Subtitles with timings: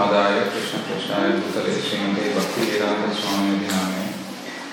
[0.00, 4.04] आदाय, कृष्णकृष्णाय भूतले श्रीमते भक्तिवेदांत स्वामी नामे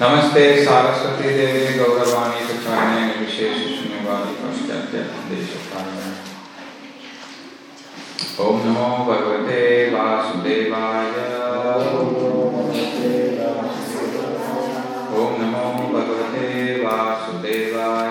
[0.02, 6.16] नमस्ते, सारस्वती देवी, गौरवाणी प्रचारणे विशेष शून्यवादी पाश्चात्य देशकारण
[8.46, 9.60] ओम नमो भगवते
[9.94, 11.12] वासुदेवाय।
[15.20, 16.48] ओम नमो भगवते
[16.86, 18.07] वासुदेवाय।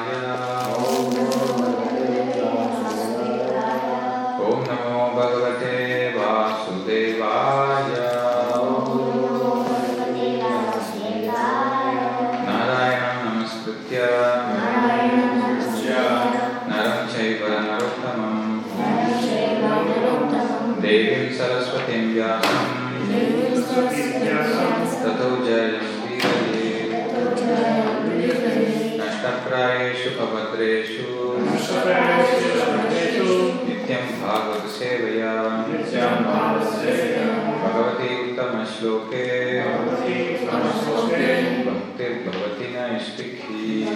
[43.76, 43.92] Today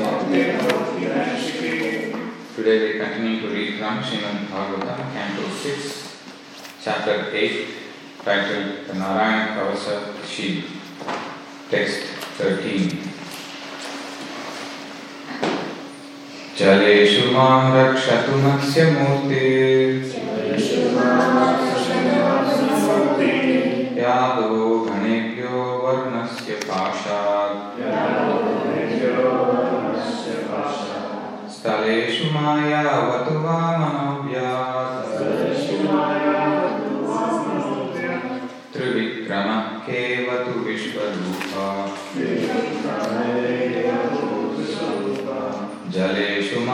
[2.84, 6.16] we continue to read from Srimad Bhagavatam, Canto 6,
[6.82, 7.68] Chapter 8,
[8.22, 10.64] titled The Narayana Kavasa Shield.
[11.70, 12.02] Text
[12.36, 13.10] 13.
[16.60, 19.69] जलेषु माँ रक्षतु मत्स्यमूर्ति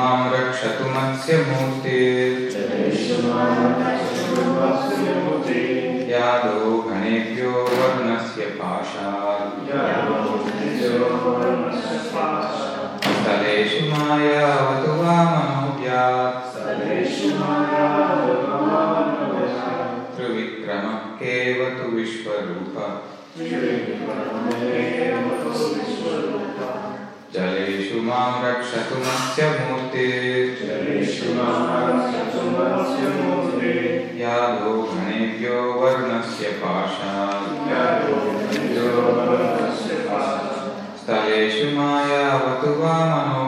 [0.06, 2.00] मां रक्षतु मत्स्यमूर्ति।
[6.10, 9.56] यादो घणेभ्यो वर्णस्य पाशात्।
[13.16, 16.38] स्थलेषु मायावतु वामनोऽव्यात्
[20.16, 22.92] त्रिविक्रमः केवतु विश्वरूपः
[28.06, 30.06] मां रक्षतु मत्स्यमूर्ति
[34.20, 37.46] यादो घणेभ्यो वर्णस्य पाशात्
[41.00, 43.45] स्थलेषु मायावतु वामनोऽव्यात्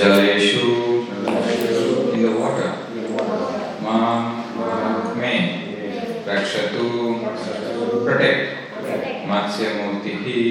[0.00, 1.04] Jaleshu
[2.14, 2.72] in the water.
[3.82, 4.18] Mam
[5.20, 5.34] me.
[6.24, 6.86] Rakshatu
[8.06, 8.56] protect.
[9.28, 10.48] Matsya Murtihi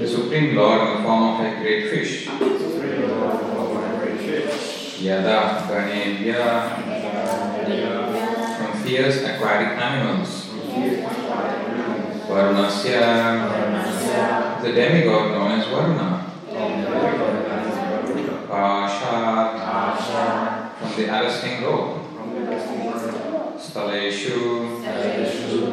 [0.00, 2.26] the Supreme Lord in the form of a great fish.
[5.00, 5.38] Yada
[5.70, 6.44] Ganebhya
[8.58, 10.30] from fierce aquatic animals.
[12.26, 13.06] Varunasya
[14.60, 15.66] the demigod known as
[18.52, 19.56] Varuna.
[19.56, 21.92] Pashat from the arresting rope.
[23.56, 24.40] Staleshu.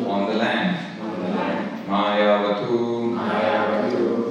[0.07, 0.77] On the land.
[1.87, 2.79] Mayavatu.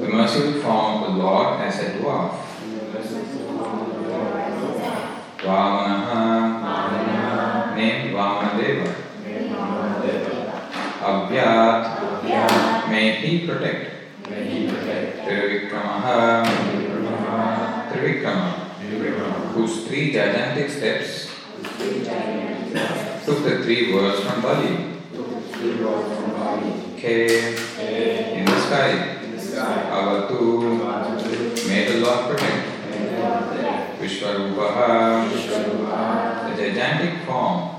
[0.01, 2.33] The merciful form of the Lord as a dwarf.
[5.39, 6.23] Vamanaha.
[7.77, 8.89] Named Vamanadeva.
[11.03, 11.83] Avyat
[12.89, 13.83] may he protect.
[15.25, 16.88] Trivikramaha
[17.99, 18.53] Trivikrama
[19.55, 21.35] whose three gigantic steps
[23.25, 24.95] took the three worlds from Bali.
[26.97, 27.03] K
[28.39, 29.19] in the sky.
[29.91, 30.63] Avatu
[31.67, 32.67] may the Lord protect.
[33.99, 35.27] Vishwarupaha
[36.47, 37.75] the gigantic form.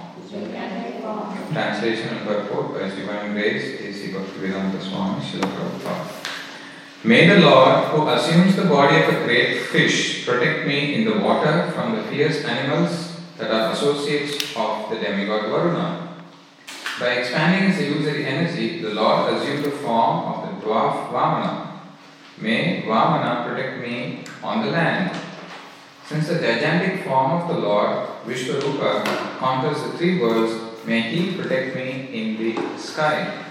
[1.54, 4.12] Translation and purport by Divine Grace A.C.
[4.12, 6.19] Bhaktivedanta Swami Srila Prabhupada.
[7.02, 11.18] May the Lord, who assumes the body of a great fish, protect me in the
[11.20, 16.18] water from the fierce animals that are associates of the demigod Varuna.
[17.00, 21.80] By expanding his illusory energy, the Lord assumed the form of the dwarf Vamana.
[22.38, 25.18] May Vamana protect me on the land.
[26.06, 31.78] Since the gigantic form of the Lord, Vishwarupa, conquers the three worlds, may he protect
[31.78, 33.46] me in the sky.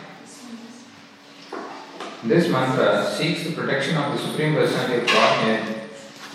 [2.25, 5.89] This mantra seeks the protection of the Supreme Personality of Godhead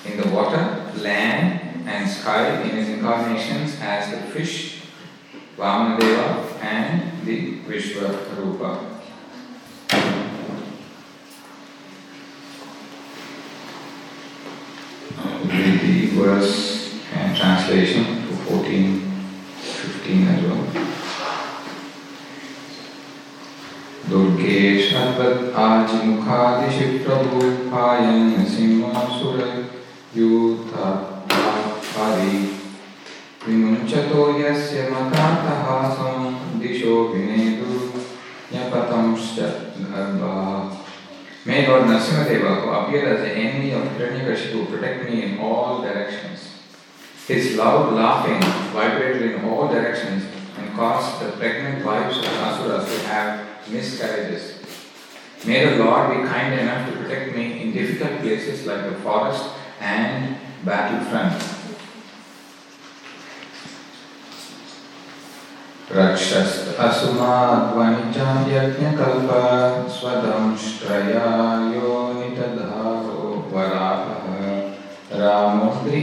[0.06, 4.84] in the water, land, and sky in his incarnations as the fish,
[5.58, 8.92] Vamanadeva, and the Vishwarupa.
[15.46, 18.23] Read the verse and translation
[25.14, 27.40] दुर्गे शरबत् आजिमुखादिशि प्रभु
[27.72, 29.40] पायन् सिंहासुर
[30.18, 31.18] यूथारि
[33.48, 35.68] विमुञ्चतो यस्य मतातः
[35.98, 36.16] सं
[36.62, 37.74] दिशो विनेदु
[38.54, 39.38] न्यपतंश्च
[39.92, 40.82] गर्भाः
[41.46, 46.40] May Lord Narasimhadeva, who appeared as the enemy of Hiranyakashipu, protect me in all directions.
[47.28, 50.24] His loud laughing vibrated in all directions
[50.58, 54.63] and caused the pregnant wives of Asuras to have miscarriages.
[55.46, 59.44] May the Lord be kind enough to protect me in difficult places like the forest
[59.82, 61.36] and battlefront.
[65.92, 69.30] रक्षस्त असुमाध्वनिजां यज्ञकल्प
[69.96, 71.28] स्वदंष्ट्रया
[71.74, 73.20] योनितधारो
[73.52, 74.24] वराहः
[75.22, 76.02] रामोद्रि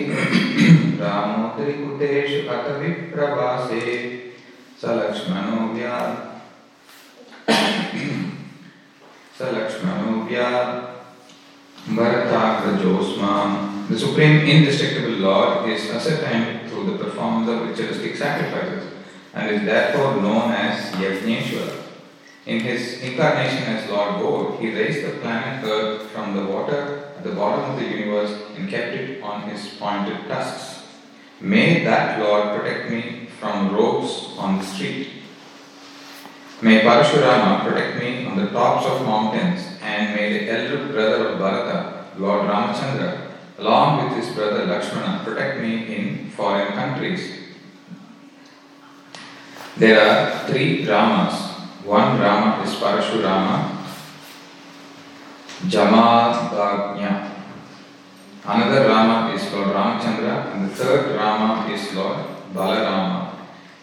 [1.02, 3.86] रामोद्रिकुटेषु अत विप्रवासे
[4.82, 5.96] स लक्ष्मणो व्या
[13.88, 18.92] The Supreme Indestructible Lord is ascertained through the performance of ritualistic sacrifices
[19.32, 21.84] and is therefore known as Yajneshwara.
[22.44, 27.24] In his incarnation as Lord God, he raised the planet Earth from the water at
[27.24, 30.82] the bottom of the universe and kept it on his pointed tusks.
[31.40, 35.19] May that Lord protect me from rogues on the street.
[36.62, 41.38] May Parashurama protect me on the tops of mountains, and may the elder brother of
[41.38, 47.32] Bharata, Lord Ramachandra, along with his brother Lakshmana, protect me in foreign countries.
[49.78, 51.48] There are three Ramas.
[51.82, 53.76] One Rama is Parashurama,
[55.64, 57.30] Jamadagnya.
[58.44, 62.18] Another Rama is Lord Ramachandra, and the third Rama is Lord
[62.52, 63.32] Balarama.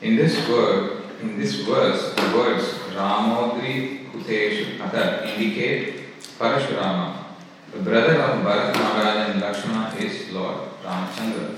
[0.03, 6.03] In this word, in this verse, the words Ramodri Kuteshu Ata indicate
[6.37, 7.25] Parashurama.
[7.71, 11.55] The brother of Bharat Maharaj and Lakshmana is Lord Ramachandra.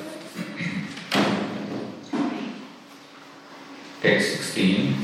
[4.02, 4.96] Text 16.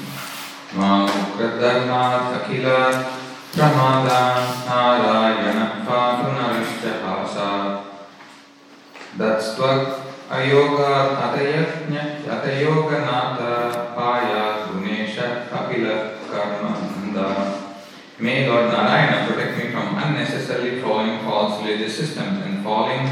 [0.76, 3.12] Mamukradharnath Akhila
[3.52, 7.84] Pramadan Narayana Patu Narishahasa
[9.18, 10.00] Datstvak
[10.32, 12.98] Ayoga Atayajna Atayoga
[15.50, 17.62] Kapila Karma
[18.20, 23.08] May Lord Narayana protect me from unnecessarily following false religious systems and falling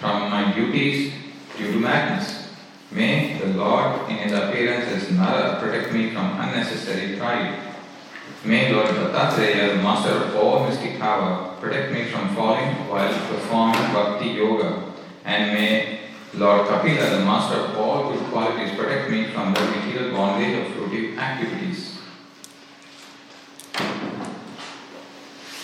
[0.00, 1.14] from my duties
[1.56, 2.50] due to madness.
[2.90, 7.58] May the Lord, in his appearance as Nara, protect me from unnecessary pride.
[8.44, 13.92] May Lord Dattatreya, the master of all mystic power, protect me from falling while performing
[13.94, 14.92] bhakti yoga.
[15.24, 16.01] And may
[16.33, 20.73] Lord Kapila, the master of all good qualities, protect me from the material bondage of
[20.73, 21.99] fruitive activities.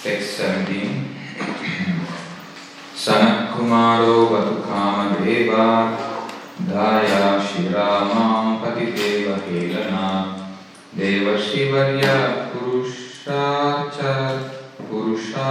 [0.01, 1.15] Text 17.
[2.95, 5.13] Sanat Kumaro Vatukama
[6.61, 10.09] धाया श्रीरामां पतिदेव Helena
[10.97, 12.11] देवर्षिवर्य
[12.53, 13.41] पुरुषा
[13.95, 14.13] च
[14.89, 15.49] पुरुषा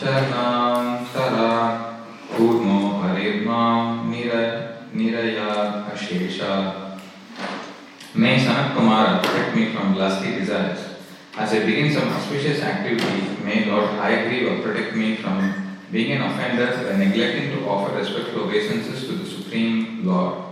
[0.00, 1.50] च नान्तरा
[2.36, 2.77] कूर्मो
[3.48, 4.32] हरिर्मां निर
[4.96, 5.50] निरया
[5.92, 6.54] Ashesha
[8.22, 10.82] May Sanat Kumara protect me from lusty desires.
[11.36, 15.40] As I begin some auspicious activity, may Lord Hayagriva protect me from
[15.90, 20.44] being an offender by neglecting to offer respectful obeisances to the Supreme Lord.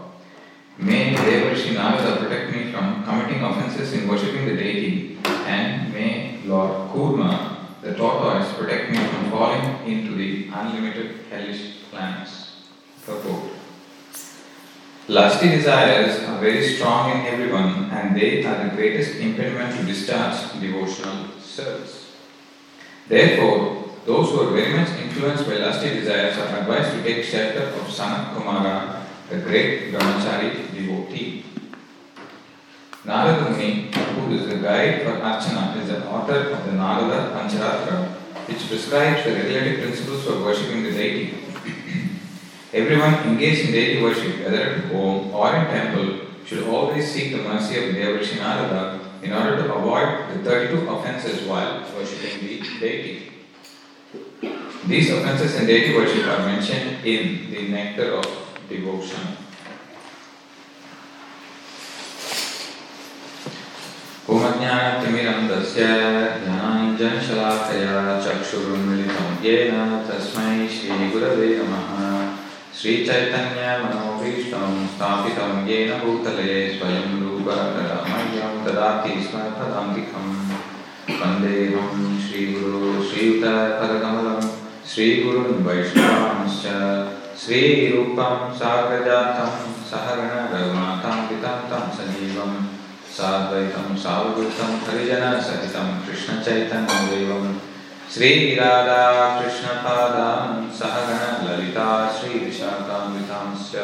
[0.76, 6.90] May Devarshi Narada protect me from committing offenses in worshipping the deity, and may Lord
[6.90, 7.32] Kurma,
[7.82, 12.45] the tortoise, protect me from falling into the unlimited hellish planets.
[13.07, 13.53] Purport.
[15.07, 20.59] Lusty desires are very strong in everyone, and they are the greatest impediment to discharge
[20.59, 22.11] devotional service.
[23.07, 27.67] Therefore, those who are very much influenced by lusty desires are advised to take shelter
[27.79, 31.45] of Sanat Kumara, the great brahmachari devotee.
[33.05, 38.09] Narada Muni, who is the guide for Archana, is the author of the Narada Pancharatra,
[38.47, 41.37] which prescribes the regulative principles for worshipping the deity.
[42.73, 47.37] Everyone engaged in daily worship, whether at home or in temple, should always seek the
[47.37, 53.31] mercy of Devarshi Narada in order to avoid the 32 offenses while worshipping the deity.
[54.85, 58.27] These offenses in deity worship are mentioned in the Nectar of
[58.69, 59.37] Devotion.
[64.27, 65.83] होमज्ञानतिमिरं तस्य
[66.43, 67.93] ध्यानाञ्जनशलाकया
[68.25, 69.77] चक्षुरुन्मिलितं येन
[70.09, 72.26] तस्मै श्रीगुरवे नमः
[72.79, 80.27] श्रीचैतन्यमनोभीष्टं स्थापितं येन भूतले स्वयं रूपकरमह्यं ददाति स्म पदान्तिकं
[81.21, 82.91] वन्देऽहं श्रीगुरो
[84.89, 86.65] श्रीगुरुन् वैष्णवांश्च
[87.41, 89.51] श्रीरूपं साग्रजातं
[89.89, 92.55] सहगणरघुनाथान्वितं तं सजीवम्
[93.17, 97.45] साद्वैतं सावधूतं हरिजनसहितं कृष्णचैतन्यदेवं
[98.13, 103.75] श्रीराधा कृष्णपादां सहगणललिता श्रीविशाखान्वितांश्च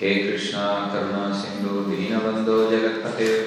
[0.00, 3.38] हे कृष्णा, करुणा, सिन्धु, दीनबन्धो जगत्पते।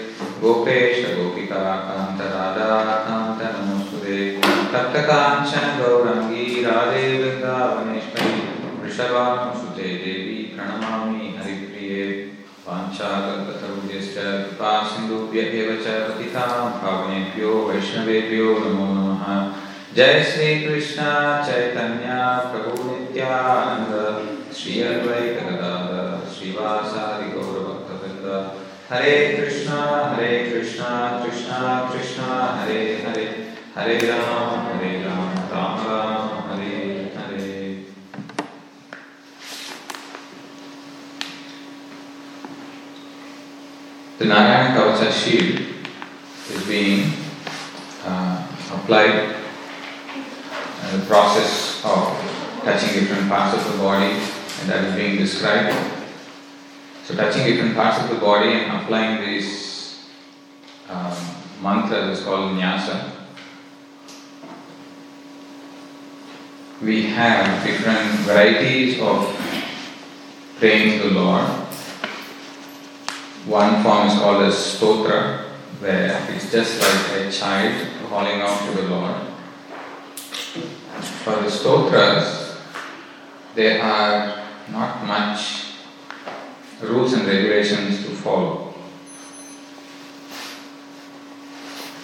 [0.42, 4.42] गोपेश, गोपिका कान्तराधाकान्त नमोऽस्तुते
[4.74, 8.34] तप्तकाञ्चन, गौरङ्गी, राधे वृन्दावनेश्वरी
[8.84, 12.32] वृषभानुसुते देवी, प्रणमामि, हरिप्रिये।
[12.68, 19.57] वाञ्छाकल्पतरुभ्यश्च कृपा, सिन्धुभ्य एव च पतितां पावनेभ्यो वैष्णवेभ्यो, नमो नमः।
[19.98, 21.04] जय श्रीकृष्ण
[21.46, 22.16] चैतन्य
[22.50, 23.94] प्रभु नित्यानन्द
[24.58, 28.28] श्री अद्वैत गदाधर श्रीवासादि गौरभक्तवृन्द।
[28.92, 29.80] हरे कृष्णा
[30.12, 30.90] हरे कृष्णा
[31.24, 31.62] कृष्णा
[31.94, 32.28] कृष्णा
[32.60, 33.26] हरे हरे।
[33.78, 36.76] हरे राम हरे Ram Ram Ram Hare
[37.16, 37.56] Hare.
[44.20, 45.60] The Narayana Kavacha shield
[46.54, 47.12] is being
[48.06, 49.37] uh, applied
[51.08, 52.08] process of
[52.64, 54.12] touching different parts of the body
[54.60, 55.76] and that is being described.
[57.06, 60.10] So touching different parts of the body and applying this
[60.90, 61.16] um,
[61.62, 63.12] mantras is called nyasa.
[66.82, 69.34] We have different varieties of
[70.60, 71.48] praying to the Lord.
[73.46, 75.46] One form is called as stotra,
[75.80, 79.37] where it's just like a child calling out to the Lord.
[81.02, 82.58] For the stotras,
[83.56, 85.74] there are not much
[86.82, 88.74] rules and regulations to follow.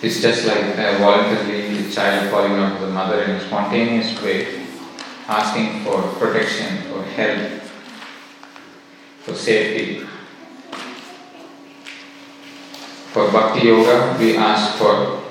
[0.01, 4.65] It's just like a voluntarily the child calling out the mother in a spontaneous way,
[5.27, 7.62] asking for protection, for help,
[9.21, 10.05] for safety.
[13.13, 15.23] For Bhakti Yoga, we ask for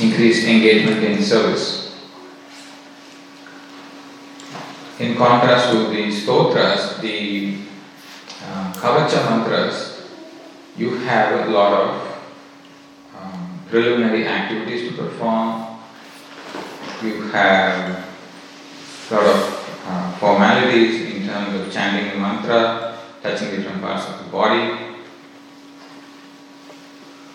[0.00, 1.85] increased engagement in service.
[4.98, 7.58] In contrast with the stotras, the
[8.42, 10.08] uh, Kavacha mantras,
[10.74, 12.18] you have a lot of
[13.14, 15.66] um, preliminary activities to perform.
[17.02, 18.06] You have
[19.10, 24.24] a lot of uh, formalities in terms of chanting the mantra, touching different parts of
[24.24, 24.96] the body.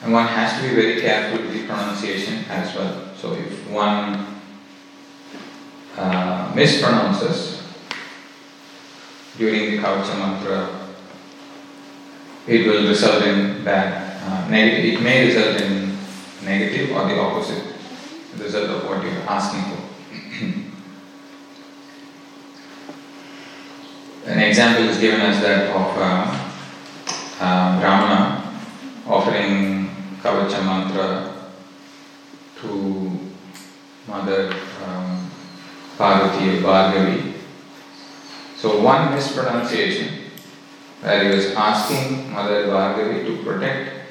[0.01, 3.13] And one has to be very careful with the pronunciation as well.
[3.15, 4.40] So if one
[5.97, 7.61] uh, mispronounces
[9.37, 10.69] during the Kavacha mantra,
[12.47, 14.93] it will result in bad, uh, negative.
[14.93, 15.97] It may result in
[16.43, 17.63] negative or the opposite
[18.37, 19.81] result of what you're asking for.
[24.31, 26.49] An example is given as that of uh,
[27.39, 28.41] uh, Brahmana
[29.07, 29.89] offering
[30.21, 31.33] Kavacha mantra
[32.61, 33.19] to
[34.07, 34.53] Mother
[34.85, 35.20] um,
[36.01, 37.33] Parvati or Bhargavi.
[38.57, 40.31] So one mispronunciation
[41.01, 44.09] where he was asking Mother Bhargavi to protect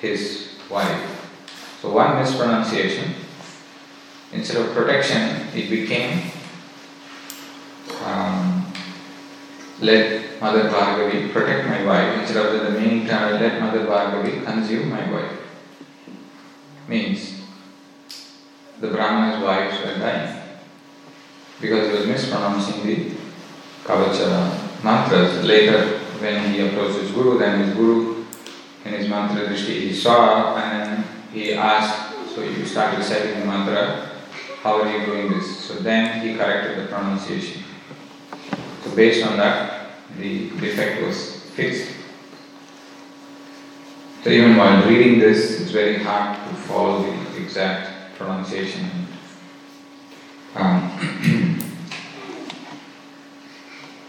[0.00, 1.02] his wife.
[1.80, 3.14] So one mispronunciation,
[4.32, 6.30] instead of protection, it became
[8.04, 8.72] um,
[9.80, 12.20] let Mother Bhargavi protect my wife.
[12.20, 15.38] Instead of the meaning term, let Mother Bhargavi consume my wife.
[16.86, 17.42] Means
[18.80, 20.41] the Brahmana's wives were dying
[21.60, 23.12] because he was mispronouncing the
[23.84, 25.44] Kavacha mantras.
[25.44, 28.24] Later, when he approached his Guru, then his Guru
[28.84, 34.10] in his mantra drishti he saw and he asked, So you start reciting the mantra,
[34.62, 35.58] how are you doing this?
[35.58, 37.62] So then he corrected the pronunciation.
[38.84, 41.90] So based on that, the defect was fixed.
[44.22, 48.88] So even while reading this, it's very hard to follow the exact pronunciation.
[50.54, 50.90] Um,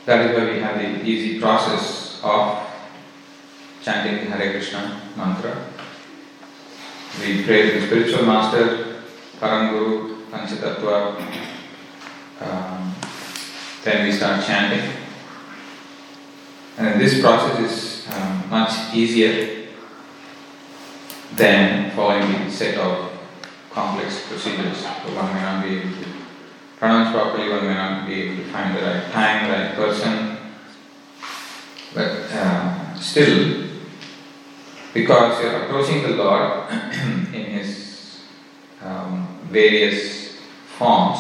[0.06, 2.60] that is why we have the easy process of
[3.82, 5.66] chanting the Hare Krishna mantra.
[7.20, 9.02] We pray to the spiritual master,
[9.40, 11.22] Param Guru, Panchatattva.
[12.42, 12.96] Um,
[13.84, 14.90] then we start chanting.
[16.78, 19.68] And this process is um, much easier
[21.36, 23.12] than following the set of
[23.70, 24.78] complex procedures.
[24.80, 26.23] So one may not be able to
[26.84, 30.36] pronounce properly, one may not be able to find the right time, right person.
[31.94, 33.70] But uh, still,
[34.94, 36.70] because you're approaching the Lord
[37.34, 38.20] in His
[38.82, 40.42] um, various
[40.78, 41.20] forms,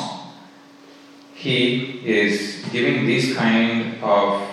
[1.33, 4.45] He is giving these kind of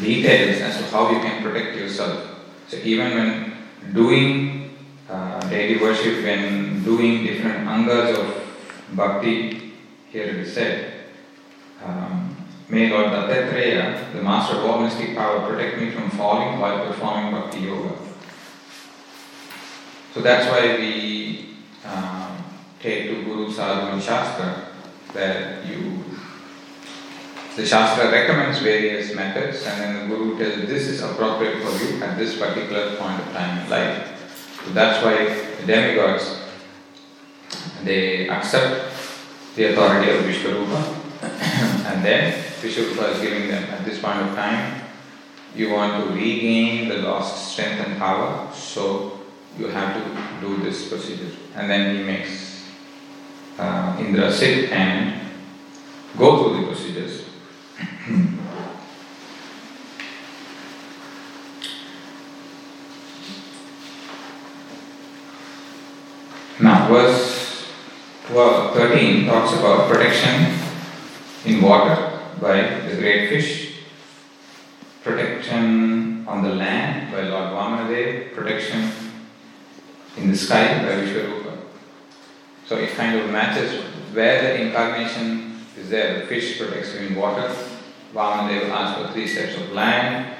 [0.00, 2.24] details as to how you can protect yourself.
[2.68, 3.56] So even when
[3.92, 4.76] doing
[5.10, 8.35] uh, daily worship, when doing different angas of
[8.92, 9.72] bhakti,
[10.10, 10.92] here it is said,
[11.84, 12.36] um,
[12.68, 17.32] may Lord Dattatreya, the master of all mystic power, protect me from falling while performing
[17.32, 17.96] bhakti yoga.
[20.14, 22.44] So that's why we um,
[22.80, 24.66] take to Guru, Sadhu and Shastra
[25.66, 26.04] you
[27.56, 32.02] the Shastra recommends various methods, and then the Guru tells this is appropriate for you
[32.02, 34.60] at this particular point of time in life.
[34.62, 36.36] So that's why the demigods
[37.84, 38.92] they accept
[39.54, 41.22] the authority of Vishwarupa,
[41.86, 44.82] and then Vishwarupa is giving them at this point of time.
[45.54, 49.20] You want to regain the lost strength and power, so
[49.58, 50.00] you have to
[50.40, 51.30] do this procedure.
[51.54, 52.64] And then he makes
[53.58, 55.18] uh, Indra sit and
[56.18, 57.24] go through the procedures.
[66.60, 67.35] now, verse 12,
[68.36, 70.52] 13 talks about protection
[71.46, 73.78] in water by the great fish,
[75.02, 78.90] protection on the land by Lord Vamanadev, protection
[80.18, 81.56] in the sky by Vishwarupa.
[82.66, 86.20] So it kind of matches where the incarnation is there.
[86.20, 87.56] The fish protects you in water.
[88.12, 90.36] Vamanadeva asked for three steps of land,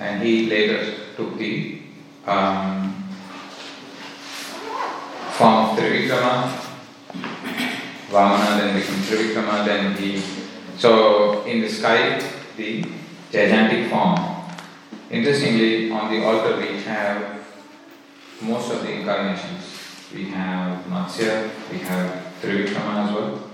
[0.00, 1.80] and he later took the
[2.26, 2.92] um,
[5.30, 6.64] form of Trivikrama.
[8.14, 10.22] Vamana then became Trivikrama, then he.
[10.78, 12.22] So in the sky,
[12.56, 12.84] the
[13.32, 14.14] gigantic form.
[15.10, 17.44] Interestingly, on the altar we have
[18.40, 19.64] most of the incarnations.
[20.14, 23.50] We have Matsya, we have Trivikrama as well.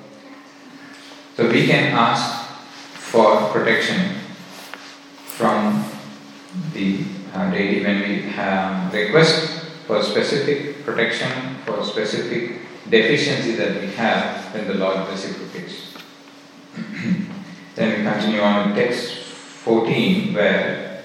[1.37, 2.51] So we can ask
[2.93, 4.17] for protection
[5.25, 5.85] from
[6.75, 13.89] the uh, deity when we have request for specific protection for specific deficiency that we
[13.93, 15.95] have, then the Lord reciprocates.
[17.75, 19.15] then we continue on text
[19.65, 21.03] 14 where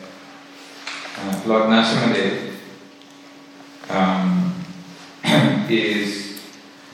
[1.17, 2.53] uh, Lord Narasimhadev
[3.89, 4.53] um,
[5.69, 6.41] is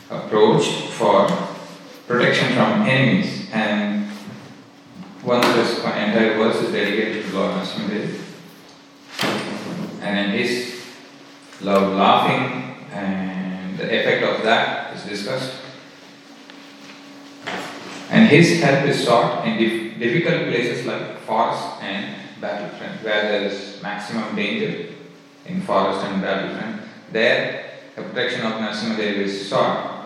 [0.09, 1.27] approached for
[2.07, 4.09] protection from enemies and
[5.23, 8.21] one one entire verse is dedicated to Lord Narasimhadev
[10.01, 10.83] and then his
[11.61, 13.40] love laughing and
[13.81, 15.53] the effect of that is discussed.
[18.09, 23.43] And his help is sought in dif- difficult places like forest and battlefront where there
[23.43, 24.89] is maximum danger
[25.45, 26.81] in forest and battlefront.
[27.11, 30.05] There the protection of Narasimhadev is sought.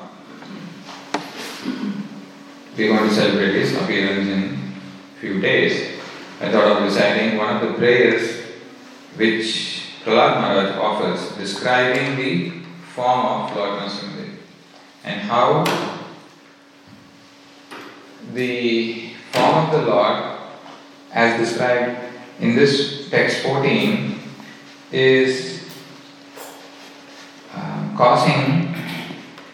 [2.78, 4.74] We are going to celebrate his appearance in
[5.20, 6.00] few days.
[6.42, 8.42] I thought of reciting one of the prayers
[9.16, 12.65] which Prahlad Maharaj offers describing the
[12.96, 14.38] form of Lord Narasimhadev
[15.04, 15.66] and how
[18.34, 20.40] the form of the Lord
[21.12, 22.00] as described
[22.40, 24.18] in this text 14
[24.94, 25.70] is
[27.54, 28.74] um, causing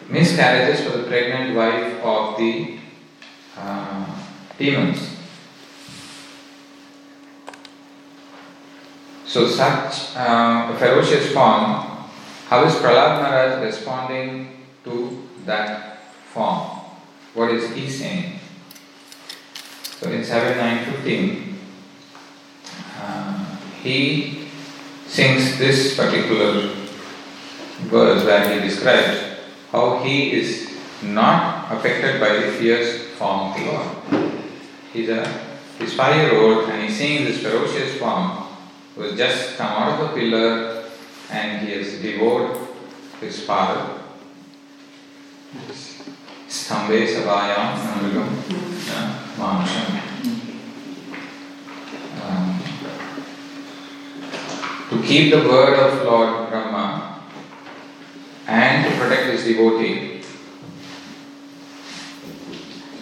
[0.08, 2.78] miscarriages for the pregnant wife of the
[3.58, 4.06] uh,
[4.60, 5.18] demons.
[9.26, 11.91] So, such uh, a ferocious form,
[12.52, 16.84] how is Prahlad Maharaj responding to that form?
[17.34, 18.42] What is he saying?
[20.02, 21.58] So, in 7915,
[23.00, 24.50] uh, he
[25.08, 26.76] sings this particular
[27.88, 29.40] verse where he describes
[29.72, 34.34] how he is not affected by the fierce form of the Lord.
[34.92, 35.24] He's a
[35.80, 38.44] he's five year old and he's seeing this ferocious form
[38.96, 40.81] who has just come out of the pillar
[41.32, 42.58] and he has devoured
[43.22, 44.00] his father.
[46.50, 48.30] Stambhe Savayam Namrigam
[49.40, 49.88] Manasham.
[52.22, 52.64] Um,
[54.90, 57.22] to keep the word of Lord Brahma
[58.48, 60.22] and to protect his devotee,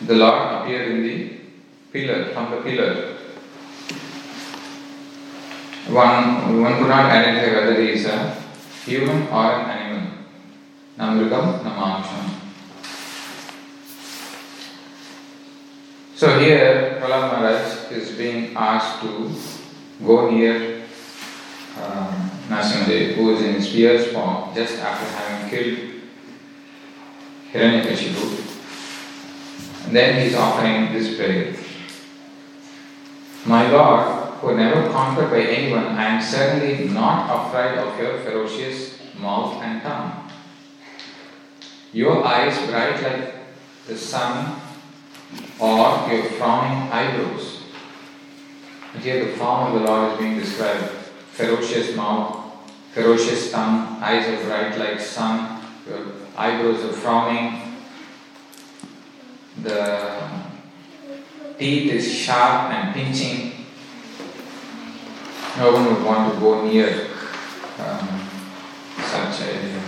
[0.06, 1.39] the Lord appeared in the
[1.92, 3.18] pillar, from the pillar.
[5.91, 8.36] One, one could not identify whether he is a
[8.86, 10.12] human or an animal.
[10.99, 12.30] Namrugam Namansham.
[16.15, 19.32] So here Prahlad Maharaj is being asked to
[20.06, 20.84] go near
[21.82, 25.80] um, Narasimhadev, who is in his form just after having killed
[27.52, 28.49] Hiranyakashipu.
[29.86, 31.56] And then he is offering this prayer.
[33.45, 38.99] My Lord, who never conquered by anyone, I am certainly not afraid of your ferocious
[39.17, 40.30] mouth and tongue.
[41.91, 43.36] Your eyes bright like
[43.88, 44.62] the sun,
[45.60, 47.63] or your frowning eyebrows.
[48.93, 50.91] And here the form of the Lord is being described
[51.32, 52.45] ferocious mouth,
[52.93, 57.75] ferocious tongue, eyes are bright like sun, your eyebrows are frowning,
[59.62, 60.19] the
[61.58, 63.59] teeth is sharp and pinching.
[65.57, 67.07] No one would want to go near
[67.79, 68.29] um,
[69.01, 69.79] such a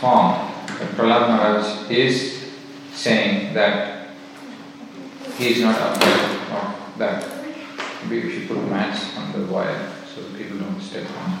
[0.00, 0.52] form.
[0.66, 2.52] But Prahlad Maharaj is
[2.92, 4.08] saying that
[5.36, 7.24] he is not afraid of that.
[8.04, 11.40] Maybe we should put mats on the wire so people don't step on.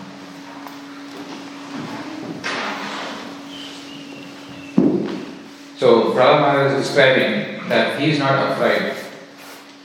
[5.76, 8.94] So Prahlad Maharaj is describing that he is not afraid.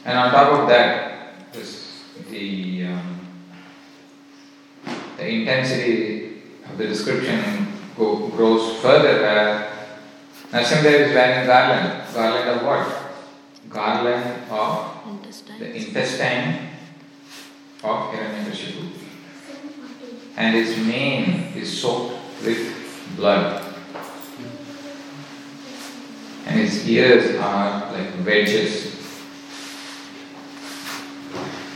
[0.06, 2.71] And on top of that, this, the,
[5.22, 9.70] the intensity of the description go, grows further uh,
[10.50, 12.14] where Narasimhadev is wearing garland.
[12.14, 12.88] Garland of what?
[13.70, 14.98] Garland of
[15.60, 16.70] the intestine
[17.84, 18.90] of Hiranyakashipu.
[20.38, 23.64] And his mane is soaked with blood.
[26.48, 28.98] And his ears are like wedges.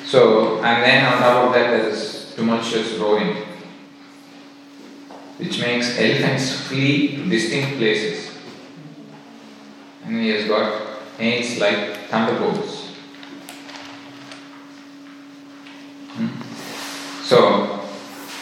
[0.05, 3.35] So, and then on top of that, there is tumultuous roaring,
[5.37, 8.37] which makes elephants flee to distinct places.
[10.05, 12.89] And he has got aids like thunderbolts.
[16.13, 16.27] Hmm?
[17.23, 17.79] So,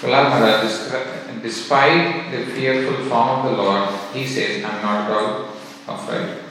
[0.01, 5.49] Prahlad despite the fearful form of the Lord, he says, I am not at all
[5.87, 6.42] afraid.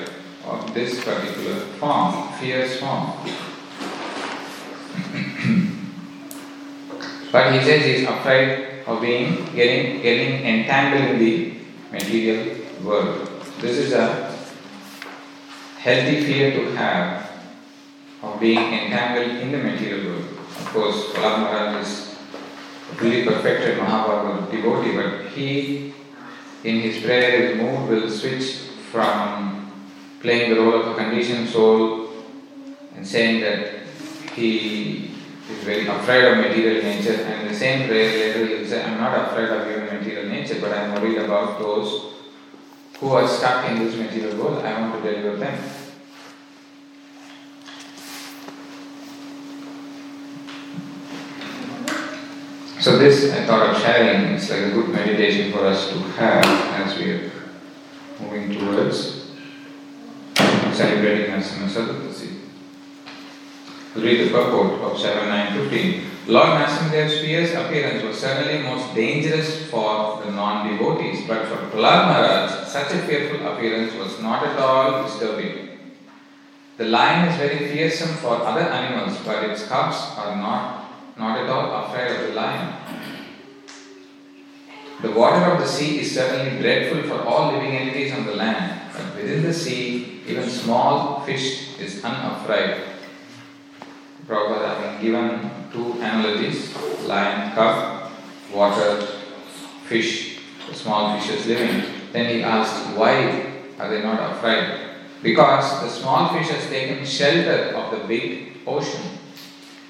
[0.46, 3.04] of this particular form, fierce form.
[7.30, 8.48] but he says he's afraid
[8.86, 11.57] of being getting getting entangled in the
[11.90, 13.28] material world.
[13.60, 14.36] This is a
[15.78, 17.30] healthy fear to have
[18.22, 20.24] of being entangled in the material world.
[20.24, 22.18] Of course, Prahlad Maharaj is
[22.90, 25.94] a fully perfected Mahabhagavata devotee, but he,
[26.64, 29.72] in his prayer, his mood will switch from
[30.20, 32.10] playing the role of a conditioned soul
[32.96, 33.86] and saying that
[34.34, 35.07] he
[35.50, 38.98] is very afraid of material nature, and the same prayer later he will say, I'm
[38.98, 42.14] not afraid of human material nature, but I'm worried about those
[43.00, 44.64] who are stuck in this material world.
[44.64, 45.58] I want to deliver them.
[52.80, 54.32] So this I thought of sharing.
[54.34, 57.32] It's like a good meditation for us to have as we are
[58.20, 59.32] moving towards
[60.72, 62.37] celebrating Narasimha Chaturdashi.
[63.96, 66.04] Read the purport of 7915.
[66.28, 72.68] Lord Narasimhadev's fierce appearance was certainly most dangerous for the non-devotees, but for Prahlad Maharaj,
[72.68, 75.68] such a fearful appearance was not at all disturbing.
[76.76, 81.48] The lion is very fearsome for other animals, but its cubs are not, not at
[81.48, 82.74] all afraid of the lion.
[85.00, 88.80] The water of the sea is certainly dreadful for all living entities on the land,
[88.92, 92.97] but within the sea, even small fish is unafraid.
[94.28, 98.12] Prabhupada having given two analogies lion, cub,
[98.52, 99.00] water,
[99.86, 100.40] fish,
[100.74, 101.82] small fishes living.
[102.12, 104.80] Then he asked, why are they not afraid?
[105.22, 109.18] Because the small fish has taken shelter of the big ocean.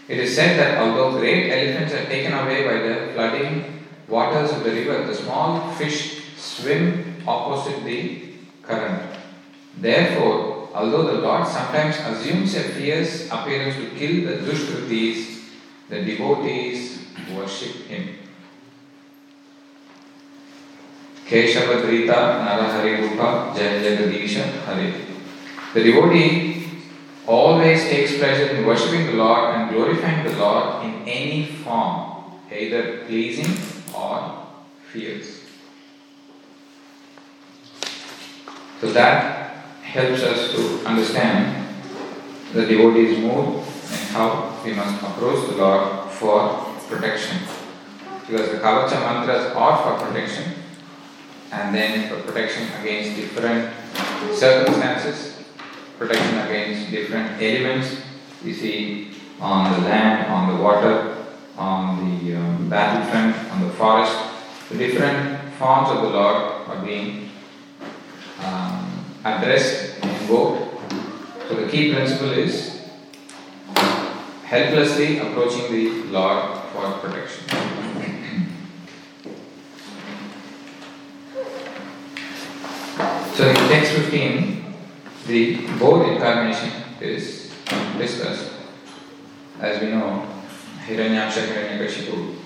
[0.06, 4.62] It is said that although great elephants are taken away by the flooding waters of
[4.62, 8.22] the river, the small fish swim opposite the
[8.62, 9.02] current.
[9.76, 15.44] Therefore, although the Lord sometimes assumes a fierce appearance to kill the Dushkritis,
[15.88, 16.98] the devotees
[17.34, 18.18] worship him.
[21.26, 23.96] Keshavadrita Narahari Rupa Jaya
[24.64, 24.94] Hare.
[25.74, 26.70] The devotee
[27.26, 33.04] always takes pleasure in worshipping the Lord and glorifying the Lord in any form, either
[33.06, 33.54] pleasing
[33.94, 34.46] or
[34.90, 35.42] fierce.
[38.80, 39.47] So that
[39.92, 41.66] helps us to understand
[42.52, 47.38] the devotee's mood and how we must approach the Lord for protection.
[48.20, 50.52] Because the Kavacha mantras are for protection
[51.52, 53.72] and then for protection against different
[54.34, 55.42] circumstances,
[55.96, 57.96] protection against different elements
[58.44, 61.16] we see on the land, on the water,
[61.56, 64.16] on the um, battlefront, on the forest.
[64.68, 67.30] The different forms of the Lord are being
[68.44, 68.77] um,
[69.24, 70.92] addressed and invoked.
[71.48, 72.78] So the key principle is
[74.44, 77.44] helplessly approaching the Lord for protection.
[83.34, 84.64] so in text 15,
[85.26, 87.52] the both incarnation is
[87.98, 88.52] discussed.
[89.60, 90.26] As we know,
[90.86, 92.36] Hiranyaksha, and Hiranyakashipu,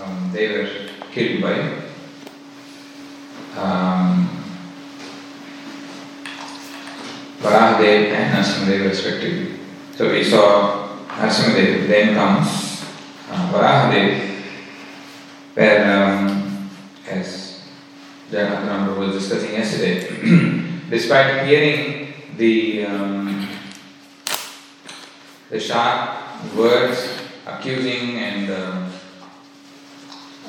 [0.00, 0.68] um, they were
[1.12, 1.86] killed by
[3.60, 4.45] um,
[7.40, 9.58] Varahadev and Narasimhadev respectively.
[9.96, 12.84] So we saw Narasimhadev, then comes
[13.30, 14.40] uh, Varahadev,
[15.54, 16.70] where, um,
[17.08, 17.62] as
[18.30, 23.48] Jagannath was discussing yesterday, despite hearing the um,
[25.50, 27.08] the sharp words,
[27.46, 28.88] accusing and uh,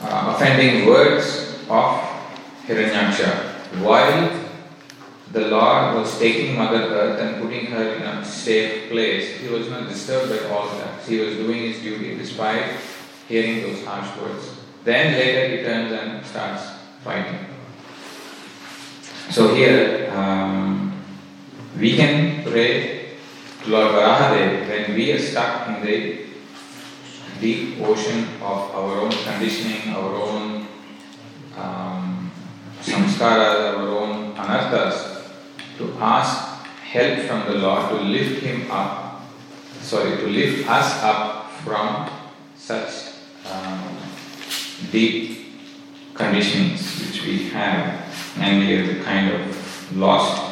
[0.01, 2.01] uh, offending words of
[2.65, 4.46] Hiranyaksha, while
[5.31, 9.69] the Lord was taking Mother Earth and putting her in a safe place, he was
[9.69, 11.03] not disturbed by all that.
[11.03, 12.77] He was doing his duty despite
[13.27, 14.49] hearing those harsh words.
[14.83, 16.63] Then later he turns and starts
[17.03, 17.45] fighting.
[19.29, 20.93] So here um,
[21.77, 23.17] we can pray
[23.63, 26.25] to Lord Varahadev when we are stuck in the
[27.41, 30.67] deep ocean of our own conditioning, our own
[31.57, 32.31] um,
[32.81, 35.16] samskaras, our own anarthas,
[35.77, 39.21] to ask help from the Lord to lift him up,
[39.81, 42.09] sorry, to lift us up from
[42.55, 43.13] such
[43.51, 43.97] um,
[44.91, 45.53] deep
[46.13, 48.03] conditions which we have
[48.39, 50.43] and we are kind of lost.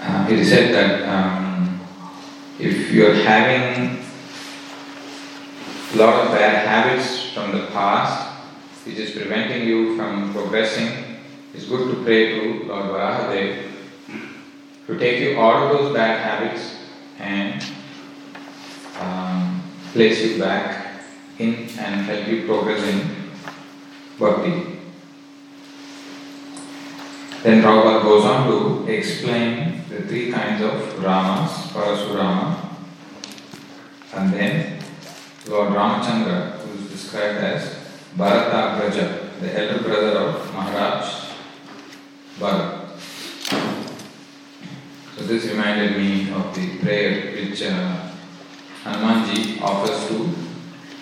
[0.00, 1.80] Uh, it is said that um,
[2.58, 3.98] if you are having
[5.92, 8.30] a lot of bad habits from the past,
[8.84, 11.03] which is preventing you from progressing,
[11.54, 13.70] it's good to pray to Lord Varahadev
[14.86, 16.76] to take you out of those bad habits
[17.18, 17.64] and
[19.00, 19.62] um,
[19.92, 21.04] place you back
[21.38, 23.30] in and help you progress in
[24.18, 24.80] bhakti.
[27.42, 32.68] Then Prabhupada goes on to explain the three kinds of Ramas, Parasurama,
[34.14, 34.82] and then
[35.48, 37.76] Lord Ramachandra, who is described as
[38.16, 41.23] Bharatagraja, the elder brother of Maharaj
[42.38, 42.84] Bharat.
[45.16, 48.10] So this reminded me of the prayer which uh,
[48.82, 50.34] Hanumanji offers to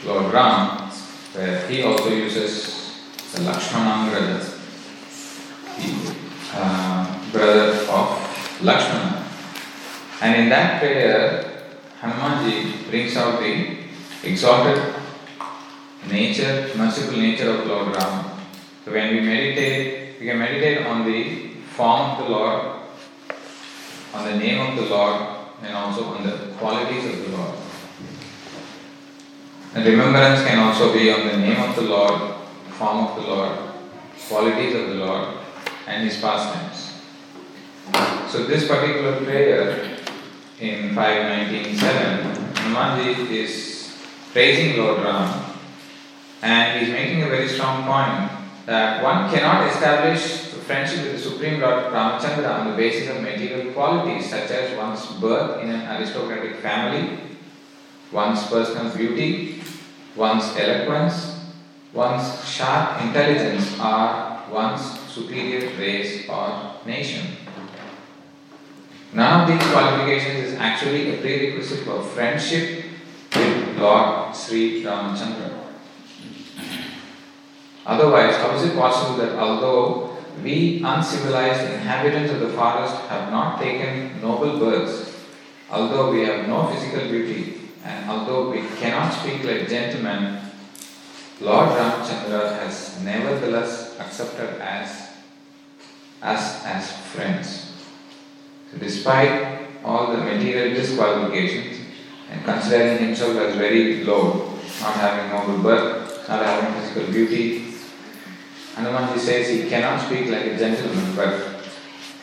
[0.07, 0.91] Lord Ram,
[1.33, 3.01] where he also uses
[3.33, 4.59] the Lakshmanagraja,
[5.79, 6.15] the
[6.55, 9.25] uh, brother of Lakshmana.
[10.21, 11.65] And in that prayer,
[12.01, 13.79] Hanumanji brings out the
[14.23, 14.95] exalted
[16.11, 18.31] nature, merciful nature of Lord Ram.
[18.85, 22.77] So when we meditate, we can meditate on the form of the Lord,
[24.15, 25.21] on the name of the Lord,
[25.63, 27.55] and also on the qualities of the Lord.
[29.75, 32.37] And remembrance can also be on the name of the Lord,
[32.79, 33.59] form of the Lord,
[34.29, 35.39] qualities of the Lord,
[35.89, 37.03] and his pastimes.
[38.31, 39.99] So this particular prayer
[40.61, 43.99] in 519.7, Hanumanji is
[44.31, 45.57] praising Lord Ram
[46.43, 51.61] and he's making a very strong point that one cannot establish friendship with the Supreme
[51.61, 56.57] Lord Ramachandra on the basis of material qualities such as one's birth in an aristocratic
[56.61, 57.19] family,
[58.13, 59.63] one's personal beauty,
[60.15, 61.41] one's eloquence,
[61.93, 67.37] one's sharp intelligence, or one's superior race or nation.
[69.13, 72.85] None of these qualifications is actually a prerequisite for friendship
[73.35, 75.52] with Lord Sri Ramachandra.
[77.85, 83.61] Otherwise, how is it possible that although we uncivilized inhabitants of the forest have not
[83.61, 85.13] taken noble births,
[85.71, 90.41] although we have no physical beauty, and although we cannot speak like gentlemen,
[91.41, 95.11] Lord Ramchandra has nevertheless accepted as
[96.23, 97.73] us as friends.
[98.71, 101.81] So despite all the material disqualifications
[102.31, 107.72] and considering himself as very low, not having noble birth, not having physical beauty,
[108.75, 111.65] Hanumanji says he cannot speak like a gentleman, but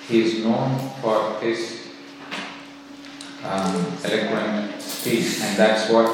[0.07, 1.88] he is known for his
[3.43, 6.09] um, eloquent speech, and that's what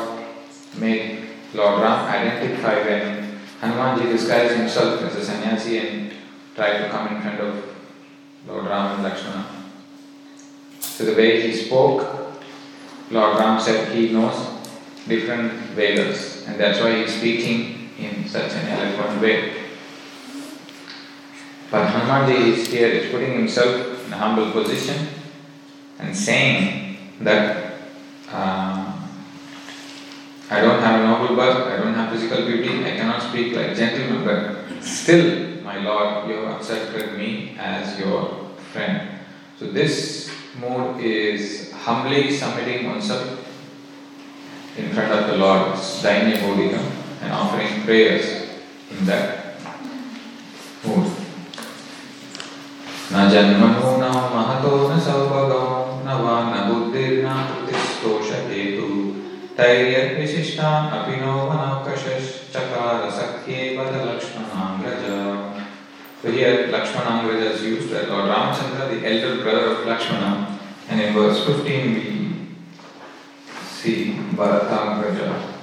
[0.77, 6.13] made Lord Ram identify when Hanumanji disguised himself as a sannyasi and
[6.53, 7.75] tried to come in front of
[8.45, 9.45] Lord Ram and Lakshmana.
[10.81, 12.05] So the way he spoke,
[13.09, 14.35] Lord Ram said he knows
[15.07, 19.54] different Vedas, and that's why he's speaking in such an eloquent way.
[21.75, 25.09] But Hanumanji is here, is putting himself in a humble position
[25.99, 27.73] and saying that
[28.31, 28.95] uh,
[30.49, 33.75] I don't have a noble birth, I don't have physical beauty, I cannot speak like
[33.75, 39.19] gentlemen, but still, my Lord, you have accepted me as your friend.
[39.59, 43.45] So this mood is humbly submitting oneself
[44.77, 46.79] in front of the Lord, Dainya Bodhika,
[47.21, 48.47] and offering prayers
[48.91, 49.59] in that
[50.85, 51.14] mood.
[53.17, 55.65] न जन्मनो न महतो न सौभगो
[56.05, 58.89] न वा न बुद्धिर्न कृतिस्तोषहेतु
[59.57, 63.59] तैर्यद्विशिष्टान् अपि नो वनौकशश्चकार सख्ये
[66.21, 71.13] So here Lakshmanangraja is used as Lord Ramchandra, the elder brother of Lakshmana, and in
[71.13, 72.35] verse 15 we
[73.63, 75.54] see Bharatangraja.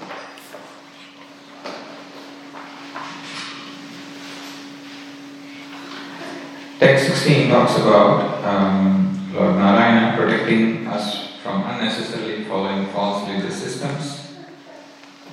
[6.83, 14.35] Text 16 talks about um, Lord Narayana protecting us from unnecessarily following false religious systems,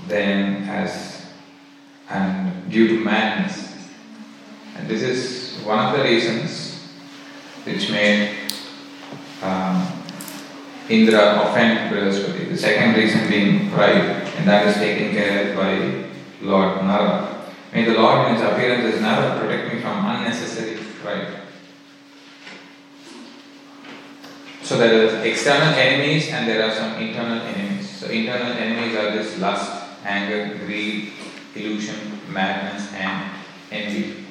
[0.07, 1.25] then as
[2.07, 3.75] and due to madness.
[4.77, 6.87] And this is one of the reasons
[7.63, 8.51] which made
[9.41, 9.91] um,
[10.87, 12.47] Indra offend Brihaspati.
[12.49, 14.03] The second reason being pride,
[14.37, 17.49] and that is taken care of by Lord Nara.
[17.73, 21.38] May the Lord in his appearance as Nara protect me from unnecessary pride.
[24.69, 27.89] So there are external enemies and there are some internal enemies.
[27.89, 31.13] So internal enemies are this lust, anger, greed,
[31.55, 33.31] illusion, madness, and
[33.71, 34.25] envy.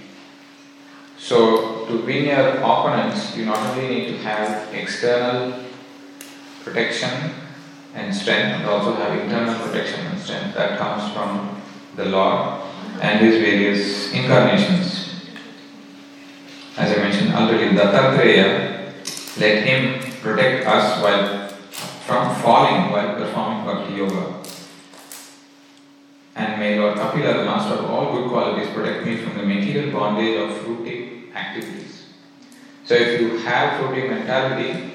[1.18, 5.58] So to win your opponents, you not only need to have external
[6.62, 7.34] protection
[7.96, 11.60] and strength, but also have internal protection and strength that comes from
[11.96, 12.62] the Lord
[13.00, 15.18] and His various incarnations.
[16.76, 18.94] As I mentioned already, Dattatreya,
[19.36, 21.48] let him protect us while
[22.08, 24.34] from falling while performing Bhakti Yoga.
[26.34, 29.92] And may Lord Kapila, the master of all good qualities, protect me from the material
[29.92, 32.04] bondage of fruitive activities.
[32.84, 34.92] So if you have fruitive mentality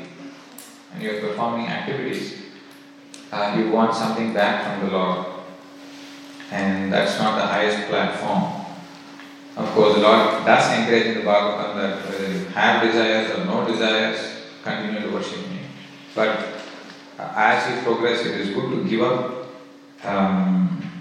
[0.94, 2.42] and you are performing activities,
[3.32, 5.28] uh, you want something back from the Lord.
[6.52, 8.66] And that's not the highest platform.
[9.56, 13.46] Of course, the Lord does encourage in the Bhagavatam that whether you have desires or
[13.46, 14.33] no desires,
[14.64, 15.60] continue to worship me.
[16.16, 16.62] But
[17.20, 19.48] as you progress, it is good to give up
[20.04, 20.92] um,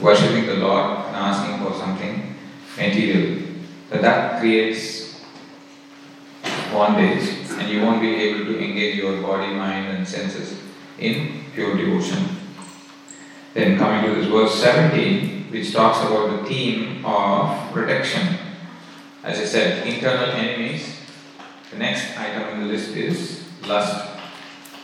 [0.00, 2.36] worshipping the Lord and asking for something
[2.76, 3.46] material.
[3.90, 5.20] So that creates
[6.72, 10.60] bondage, and you won't be able to engage your body, mind, and senses
[10.98, 12.36] in pure devotion.
[13.54, 18.38] Then coming to this verse 17, which talks about the theme of protection.
[19.24, 20.99] As I said, internal enemies
[21.70, 24.08] the next item in the list is lust.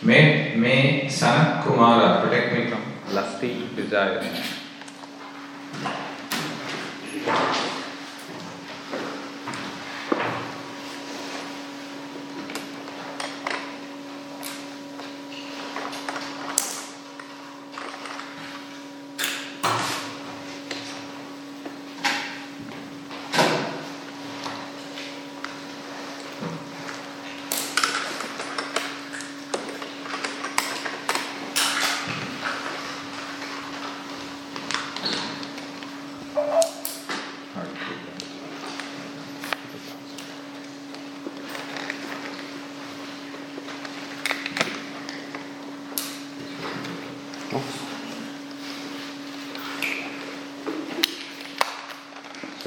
[0.03, 2.83] May, may Sanat Kumara protect me from
[3.14, 4.27] lusty desires.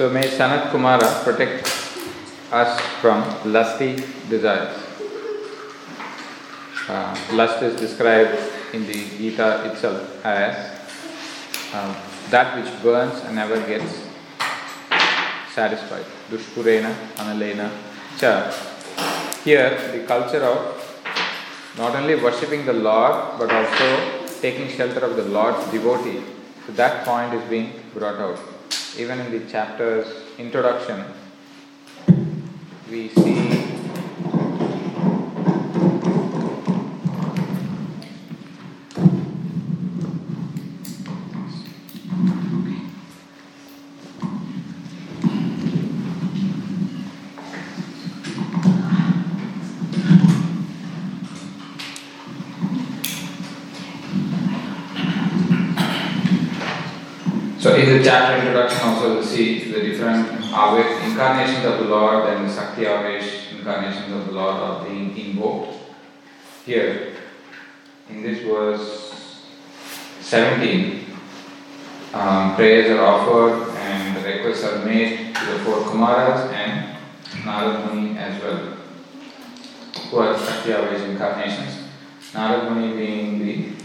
[0.00, 1.68] So may Sanat Kumara protect
[2.50, 3.20] us from
[3.52, 3.96] lusty
[4.30, 4.72] desires.
[6.88, 8.32] Uh, lust is described
[8.72, 10.56] in the Gita itself as
[11.74, 11.94] um,
[12.30, 13.92] that which burns and never gets
[15.52, 16.06] satisfied.
[16.30, 17.68] Dushpurena, analena,
[18.16, 18.32] cha.
[19.44, 20.80] here the culture of
[21.76, 23.90] not only worshipping the Lord but also
[24.40, 26.22] taking shelter of the Lord's devotee.
[26.66, 28.49] So that point is being brought out.
[28.98, 30.06] Even in the chapter's
[30.38, 31.04] introduction,
[32.90, 33.80] we see
[57.60, 62.48] So in the chapter introduction also we see the different incarnations of the Lord and
[62.48, 65.76] the Sakti Avesh incarnations of the Lord are being invoked.
[66.64, 67.12] Here,
[68.08, 69.44] in this verse
[70.20, 71.04] 17,
[72.14, 76.96] um, prayers are offered and requests are made to the four Kumaras and
[77.44, 78.76] Narad Muni as well,
[80.08, 81.86] who are Sakti Avesh incarnations.
[82.32, 83.84] Narad Muni being the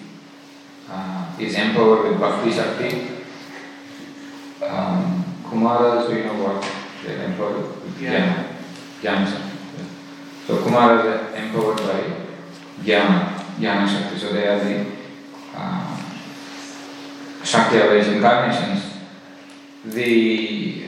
[0.89, 3.14] uh, is empowered with Bhakti Shakti
[4.69, 6.67] um, Kumaras, you know what
[7.03, 7.65] they're empowered?
[7.99, 8.53] Yeah.
[9.01, 9.51] Jnana.
[10.47, 12.01] So Kumaras are empowered by
[12.83, 14.19] Jnana, Jnana Shakti.
[14.19, 14.85] So they are the
[15.55, 15.97] uh,
[17.43, 18.93] Shakti Avesh incarnations.
[19.85, 20.85] The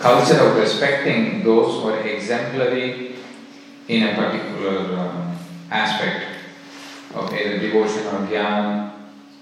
[0.00, 3.14] culture of respecting those who are exemplary
[3.86, 5.36] in a particular um,
[5.70, 6.24] aspect
[7.14, 8.92] of either devotion or jnana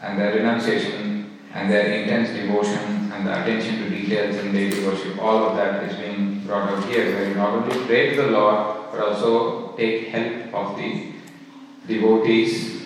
[0.03, 5.19] and their renunciation and their intense devotion and the attention to details in daily worship,
[5.21, 8.31] all of that is being brought out here, where you not only pray to the
[8.31, 11.12] Lord, but also take help of the
[11.89, 12.83] devotees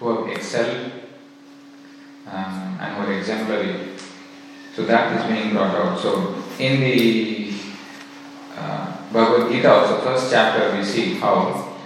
[0.00, 0.90] who have excelled
[2.26, 3.90] um, and who are exemplary.
[4.74, 6.00] So that is being brought out.
[6.00, 7.52] So in the
[8.56, 11.76] uh, Bhagavad Gita, also first chapter, we see how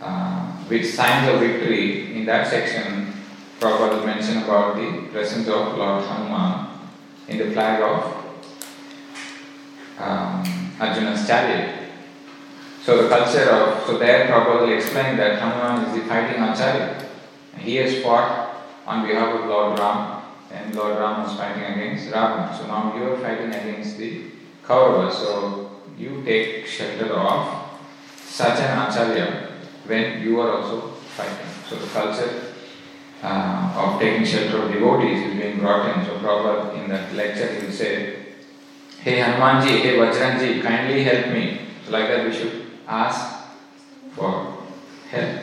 [0.00, 3.09] uh, with signs of victory in that section
[3.60, 6.80] Prabhupada mentioned about the presence of Lord Hanuman
[7.28, 8.16] in the flag of
[9.98, 11.90] um, Arjuna's chariot.
[12.82, 17.06] So the culture of, so there Prabhupada explained that Hanuman is the fighting Acharya.
[17.58, 22.56] He has fought on behalf of Lord Ram and Lord Ram was fighting against Ravana.
[22.56, 24.22] So now you are fighting against the
[24.64, 25.12] Kauravas.
[25.12, 27.68] So you take shelter of
[28.16, 29.50] such an Acharya
[29.84, 31.46] when you are also fighting.
[31.68, 32.49] So the culture
[33.22, 36.04] uh, of taking shelter of devotees is being brought in.
[36.04, 38.16] So Prabhupada in that lecture he will say,
[39.00, 41.60] Hey Hanumanji, hey Vajranji, kindly help me.
[41.84, 43.48] So like that we should ask
[44.12, 44.64] for
[45.10, 45.42] help.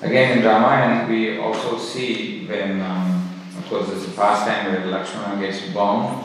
[0.00, 5.40] Again in Ramayana we also see when, um, of course there's a pastime where Lakshmana
[5.40, 6.24] gets bound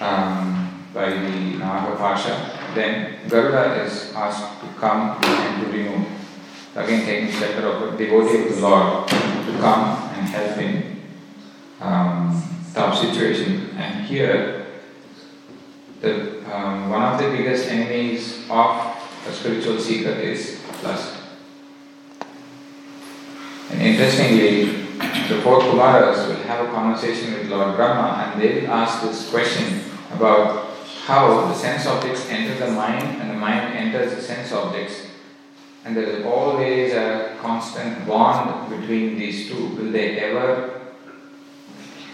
[0.00, 6.13] um, by the Nagapasha, then Garuda is asked to come and to remove
[6.74, 11.00] again taking shelter of a devotee of the Lord to come and help in
[11.80, 12.42] um,
[12.74, 13.70] tough situation.
[13.76, 14.66] And here,
[16.00, 18.96] the um, one of the biggest enemies of
[19.26, 21.16] a spiritual seeker is lust.
[23.70, 24.84] And interestingly,
[25.28, 29.30] the four Kumaras will have a conversation with Lord Brahma and they will ask this
[29.30, 29.80] question
[30.12, 30.70] about
[31.06, 35.13] how the sense objects enter the mind and the mind enters the sense objects
[35.84, 39.68] and there is always a constant bond between these two.
[39.76, 40.80] Will they ever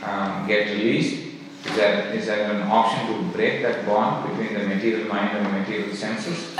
[0.02, 1.26] um, get released?
[1.64, 5.46] Is there, is there an option to break that bond between the material mind and
[5.46, 6.56] the material senses?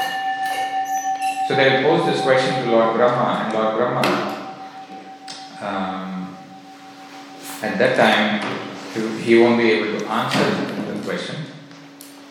[1.49, 4.57] So they will pose this question to Lord Brahma, and Lord Brahma,
[5.61, 6.37] um,
[7.63, 11.45] at that time, he won't be able to answer the question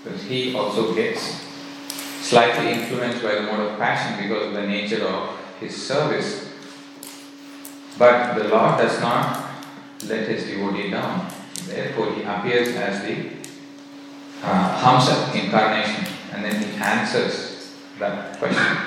[0.04, 1.49] because he also gets
[2.22, 6.50] slightly influenced by the mode of passion because of the nature of his service.
[7.98, 9.50] But the Lord does not
[10.06, 11.28] let his devotee down.
[11.66, 13.32] Therefore, he appears as the
[14.44, 18.78] uh, Hamsa incarnation and then he answers that question.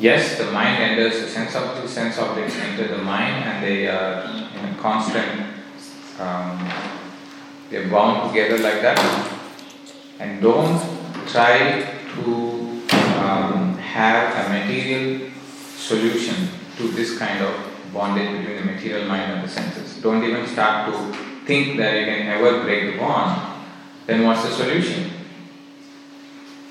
[0.00, 4.24] Yes, the mind enters the sense objects, sense objects enter the mind and they are
[4.24, 5.46] in a constant,
[6.18, 6.68] um,
[7.70, 8.98] they're bound together like that
[10.18, 10.80] and don't
[11.26, 11.82] try
[12.14, 12.82] to
[13.18, 15.30] um, have a material
[15.76, 17.54] solution to this kind of
[17.92, 20.00] bondage between the material mind and the senses.
[20.02, 21.12] Don't even start to
[21.46, 23.62] think that you can ever break the bond.
[24.06, 25.10] Then what's the solution?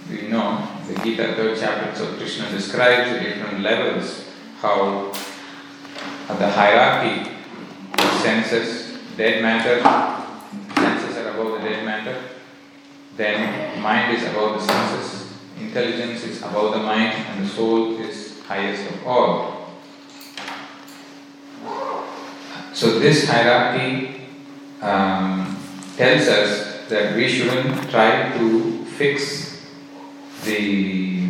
[0.09, 4.25] We know the Gita third chapter so Krishna describes the different levels,
[4.59, 5.11] how
[6.27, 7.31] the hierarchy,
[7.95, 9.81] the senses, dead matter,
[10.75, 12.21] senses are above the dead matter,
[13.15, 18.41] then mind is above the senses, intelligence is above the mind, and the soul is
[18.41, 19.69] highest of all.
[22.73, 24.21] So, this hierarchy
[24.81, 25.57] um,
[25.95, 29.61] tells us that we shouldn't try to fix
[30.43, 31.29] the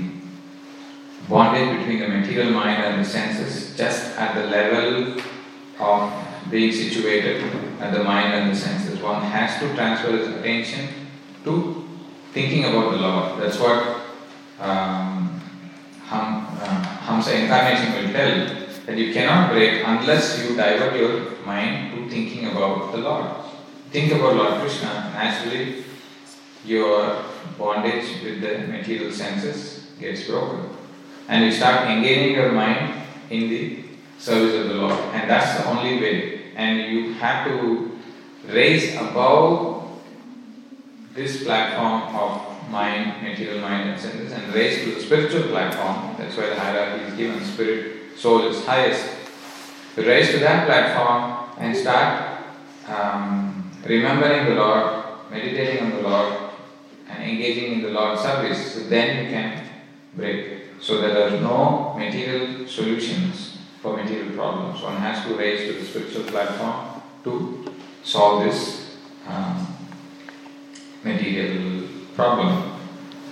[1.28, 5.22] bondage between the material mind and the senses just at the level
[5.80, 6.14] of
[6.50, 7.44] being situated
[7.80, 9.02] at the mind and the senses.
[9.02, 11.03] One has to transfer his attention
[11.44, 11.88] to
[12.34, 13.42] thinking about the Lord.
[13.42, 14.02] That's what
[14.60, 15.42] um,
[16.06, 21.94] Ham, uh, Hamsa incarnation will tell that you cannot break unless you divert your mind
[21.94, 23.28] to thinking about the Lord.
[23.92, 25.84] Think about Lord Krishna, naturally
[26.66, 27.24] your
[27.58, 30.70] bondage with the material senses gets broken.
[31.28, 33.84] And you start engaging your mind in the
[34.18, 35.00] service of the Lord.
[35.14, 36.42] And that's the only way.
[36.56, 38.00] And you have to
[38.48, 39.73] raise above
[41.14, 46.16] this platform of mind, material mind and senses, and raise to the spiritual platform.
[46.18, 47.44] That's why the hierarchy is given.
[47.46, 49.06] Spirit, soul is highest.
[49.96, 52.40] You raise to that platform and start
[52.88, 56.34] um, remembering the Lord, meditating on the Lord,
[57.08, 58.74] and engaging in the Lord's service.
[58.74, 59.64] So then you can
[60.16, 60.64] break.
[60.80, 64.82] So there are no material solutions for material problems.
[64.82, 67.72] One has to raise to the spiritual platform to
[68.04, 68.83] solve this
[72.16, 72.74] problem.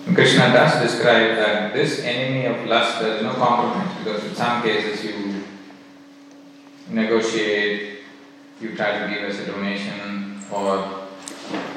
[0.06, 4.36] And Krishna does describe that this enemy of lust, there is no compromise because in
[4.36, 5.44] some cases you
[6.90, 8.00] negotiate,
[8.60, 11.08] you try to give a donation, or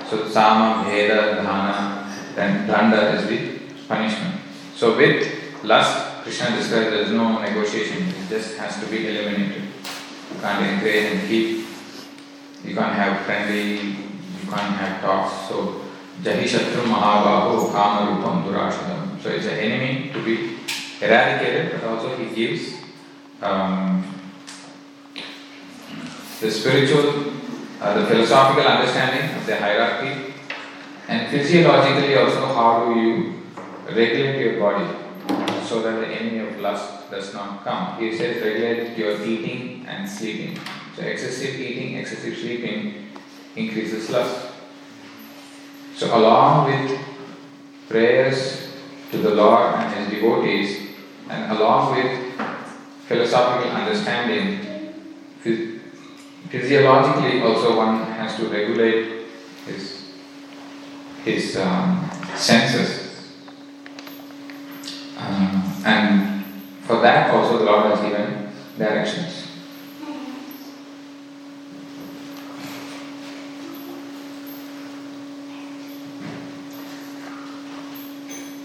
[0.08, 4.40] so sama, bheda, dhana, then danda is the punishment.
[4.74, 9.62] So with lust, Krishna describes there is no negotiation, it just has to be eliminated.
[9.62, 11.66] You can't encourage and keep,
[12.64, 15.48] you can't have friendly, you can't have talks.
[15.48, 15.83] So
[16.22, 19.20] Jahi Shatru Mahabahu Kama Rupam Durashadam.
[19.22, 20.58] So it's an enemy to be
[21.00, 22.74] eradicated, but also he gives
[23.42, 24.04] um,
[26.40, 27.32] the spiritual,
[27.80, 30.34] uh, the philosophical understanding of the hierarchy,
[31.08, 33.42] and physiologically also how do you
[33.86, 34.88] regulate your body
[35.66, 37.98] so that the enemy of lust does not come.
[37.98, 40.58] He says regulate your eating and sleeping.
[40.96, 43.10] So excessive eating, excessive sleeping
[43.56, 44.53] increases lust.
[45.96, 47.00] So along with
[47.88, 48.68] prayers
[49.10, 50.90] to the Lord and His devotees,
[51.28, 52.34] and along with
[53.06, 54.74] philosophical understanding,
[56.50, 59.26] physiologically also one has to regulate
[59.66, 60.12] his
[61.24, 63.32] his um, senses.
[65.18, 66.44] Um, and
[66.82, 69.43] for that also the Lord has given directions.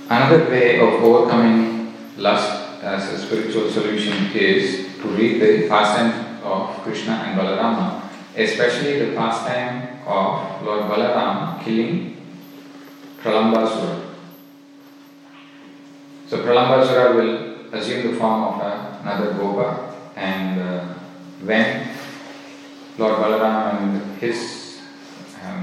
[0.10, 6.82] Another way of overcoming lust as a spiritual solution is to read the pastime of
[6.82, 12.18] Krishna and Balarama, especially the pastime of Lord Balarama killing
[13.22, 14.10] Pralambasura.
[16.28, 18.62] So Pralambasura will assume the form of
[19.04, 20.86] another Gopa, and uh,
[21.44, 21.88] when
[22.98, 24.59] Lord Balarama and his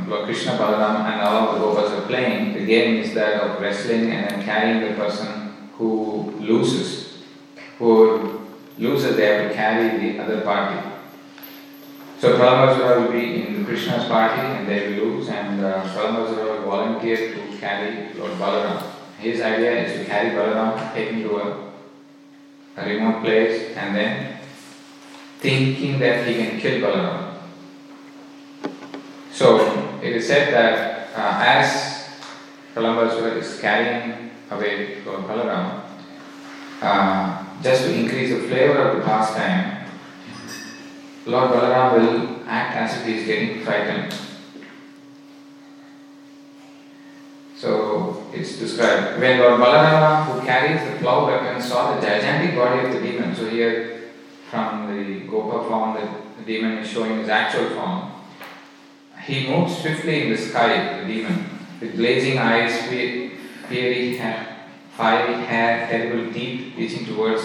[0.06, 4.10] Krishna, Balaram, and all of the Gopas are playing, the game is that of wrestling
[4.12, 7.22] and then carrying the person who loses.
[7.78, 8.46] Who
[8.78, 10.90] loses, they have to carry the other party.
[12.18, 16.70] So Pralambasura will be in Krishna's party and they will lose, and uh, Pralambasura will
[16.70, 18.82] volunteer to carry Lord Balaram.
[19.18, 21.72] His idea is to carry Balaram, take him to a,
[22.76, 24.38] a remote place, and then
[25.40, 27.34] thinking that he can kill Balaram.
[29.30, 29.75] So
[30.06, 32.06] it is said that uh, as
[32.74, 35.82] Pralambasura is carrying away Lord Balaram,
[36.80, 39.90] uh, just to increase the flavor of the pastime,
[41.26, 44.14] Lord Balaram will act as if he is getting frightened.
[47.56, 52.86] So it's described when Lord Balarama, who carries the plough weapon, saw the gigantic body
[52.86, 53.34] of the demon.
[53.34, 54.10] So here,
[54.50, 55.96] from the Gopa form,
[56.38, 58.12] the demon is showing his actual form.
[59.26, 61.50] He moved swiftly in the sky, the demon,
[61.80, 67.42] with blazing eyes, fiery hair, fiery hair, terrible teeth reaching towards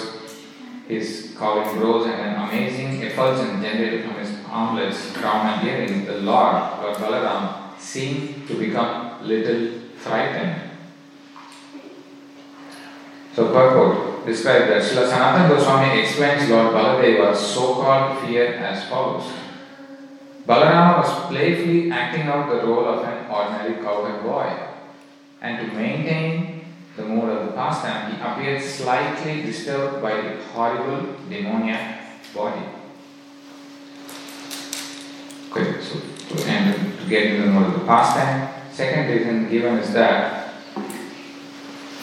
[0.88, 6.06] his cowling brows, and an amazing effulgence generated from his armlets, crown, and earrings.
[6.06, 10.62] The Lord, Lord Balaram, seemed to become little frightened.
[13.34, 19.24] So purport described that Srila Sanatana Goswami explains Lord Baladeva's so-called fear as follows.
[20.48, 24.72] Balarama was playfully acting out the role of an ordinary cowherd boy.
[25.42, 26.62] and to maintain
[26.96, 32.00] the mood of the pastime, he appeared slightly disturbed by the horrible demoniac
[32.34, 32.66] body.
[35.50, 39.80] Okay, so to, and to get into the mood of the pastime, second reason given
[39.80, 40.54] is that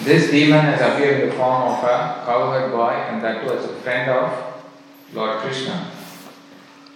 [0.01, 3.75] this demon has appeared in the form of a cowherd boy and that was a
[3.81, 4.63] friend of
[5.13, 5.91] Lord Krishna.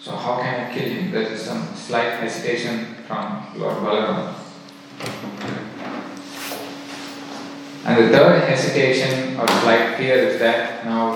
[0.02, 1.12] So how can I kill him?
[1.12, 4.34] There is some slight hesitation from Lord Balaram.
[7.84, 11.14] And the third hesitation or slight fear is that now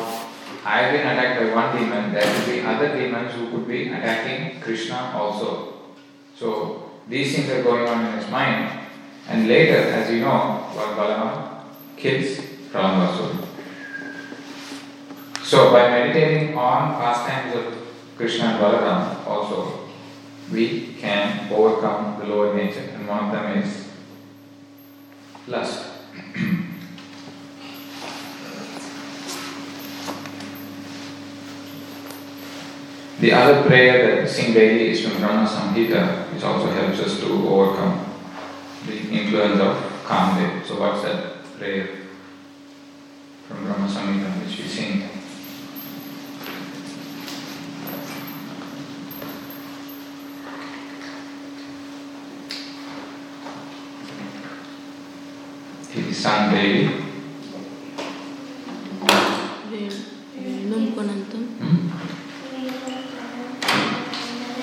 [0.64, 4.61] I've been attacked by one demon, there could be other demons who could be attacking
[4.61, 5.74] Krishna also.
[6.37, 8.87] So these things are going on in his mind.
[9.28, 11.62] And later, as you know, Lord Balaram
[11.97, 12.39] kills
[12.70, 13.47] Pralambasura.
[15.43, 17.86] So by meditating on pastimes of
[18.17, 19.89] Krishna and Balaram also,
[20.51, 23.89] we can overcome the lower nature, and one of them is
[25.47, 25.85] lust.
[33.21, 37.21] the other prayer that we sing daily is from Brahma Samhita, which also helps us
[37.21, 38.07] to overcome
[38.87, 40.64] the influence of Kamdev.
[40.64, 41.89] So, what's that prayer
[43.47, 45.16] from Brahma Samhita which we sing?
[56.17, 56.89] Sunday.
[59.69, 61.43] Venum quantum.
[61.61, 61.93] Hmm?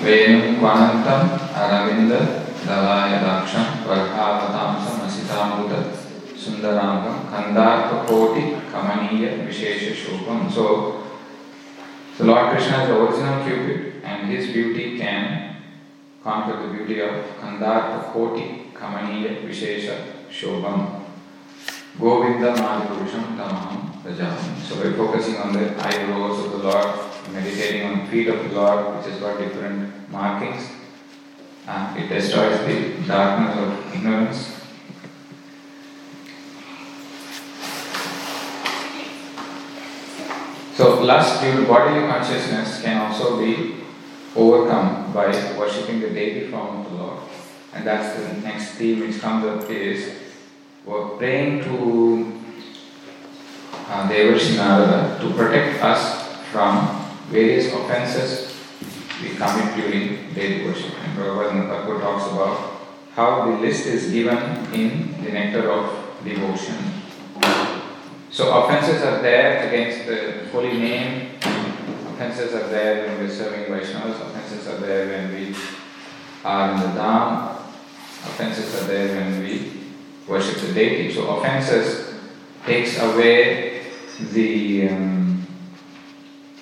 [0.01, 1.21] Venum quantum
[1.53, 5.93] aravinda dalaya daksham varghavatamsam asitamruta
[6.33, 10.49] sundarangam kandarpa koti kamaniya vishesha shobham.
[10.49, 11.05] So,
[12.17, 15.55] so Lord Krishna is the original Cupid and his beauty can
[16.23, 21.02] conquer the beauty of kandarpa koti kamaniya vishesha shobham.
[21.99, 24.59] Govinda Madhurusham Tamaham Rajam.
[24.61, 26.87] So we're focusing on the eyebrows of the Lord,
[27.31, 30.69] meditating on the feet of the Lord, which has got different markings.
[31.67, 34.59] Uh, it destroys the darkness of ignorance.
[40.73, 43.75] So lust due to bodily consciousness can also be
[44.35, 47.19] overcome by worshipping the deity form of the Lord.
[47.73, 50.22] And that's the next theme which comes up is
[50.85, 52.41] we're praying to
[53.87, 58.53] uh, Devarshi Narada to protect us from various offenses
[59.21, 60.91] we commit during daily worship.
[60.99, 62.81] And in the talks about
[63.15, 64.37] how the list is given
[64.73, 66.75] in the nectar of devotion.
[68.29, 71.35] So offenses are there against the holy name,
[72.13, 75.55] offenses are there when we're serving Vaishnavas, offenses are there when we
[76.43, 77.55] are in the Dham,
[78.25, 79.82] offenses are there when we
[80.27, 81.13] worship the deity.
[81.13, 82.13] So offenses
[82.65, 83.81] takes away
[84.31, 85.47] the um,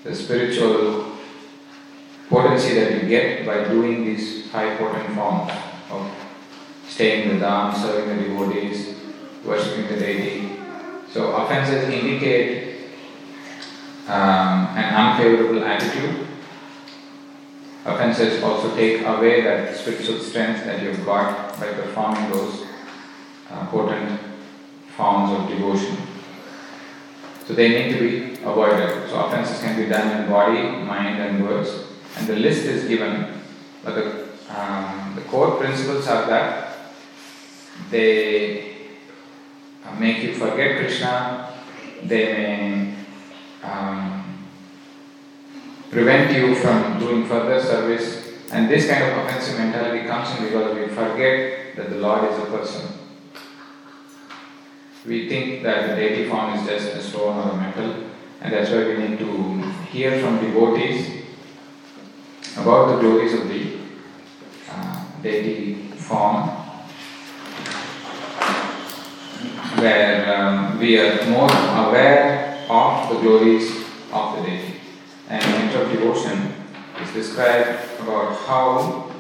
[0.03, 1.17] the spiritual
[2.29, 5.51] potency that you get by doing these high potent forms
[5.91, 6.09] of
[6.87, 8.95] staying in the dham, serving the devotees,
[9.45, 10.57] worshipping the deity.
[11.11, 12.77] So offenses indicate
[14.07, 16.27] um, an unfavorable attitude.
[17.85, 22.65] Offenses also take away that spiritual strength that you've got by performing those
[23.51, 24.19] uh, potent
[24.95, 25.97] forms of devotion.
[27.45, 29.09] So they need to be avoided.
[29.09, 31.69] So offenses can be done in body, mind, and words.
[32.17, 33.41] And the list is given,
[33.83, 36.77] but the, um, the core principles are that
[37.89, 38.75] they
[39.85, 41.49] uh, make you forget Krishna,
[42.03, 42.93] they may
[43.63, 44.45] um,
[45.89, 50.75] prevent you from doing further service, and this kind of offensive mentality comes in because
[50.75, 53.00] we forget that the Lord is a person.
[55.05, 58.03] We think that the deity form is just a stone or a metal,
[58.39, 61.23] and that's why we need to hear from devotees
[62.55, 63.77] about the glories of the
[64.69, 66.49] uh, deity form,
[69.79, 73.71] where um, we are more aware of the glories
[74.11, 74.75] of the deity.
[75.29, 76.53] And Nectar of Devotion
[77.01, 79.11] is described about how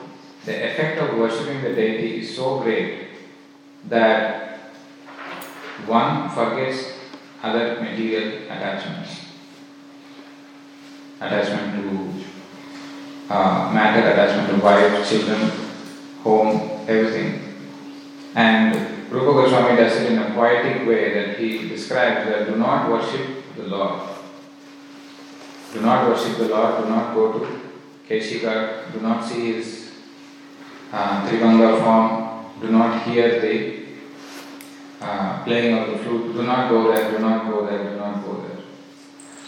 [0.45, 3.07] the effect of worshipping the deity is so great
[3.85, 4.50] that
[5.87, 6.93] one forgets
[7.43, 9.25] other material attachments.
[11.19, 12.23] Attachment to
[13.33, 15.51] uh, matter, attachment to wife, children,
[16.23, 17.41] home, everything.
[18.35, 22.89] And Rupa Goswami does it in a poetic way that he describes that do not
[22.89, 24.09] worship the Lord.
[25.73, 27.61] Do not worship the Lord, do not go to
[28.07, 29.91] Keshika, do not see his
[30.91, 33.80] uh, Tribhanga form, do not hear the
[35.01, 38.23] uh, playing of the flute, do not go there, do not go there, do not
[38.23, 38.57] go there.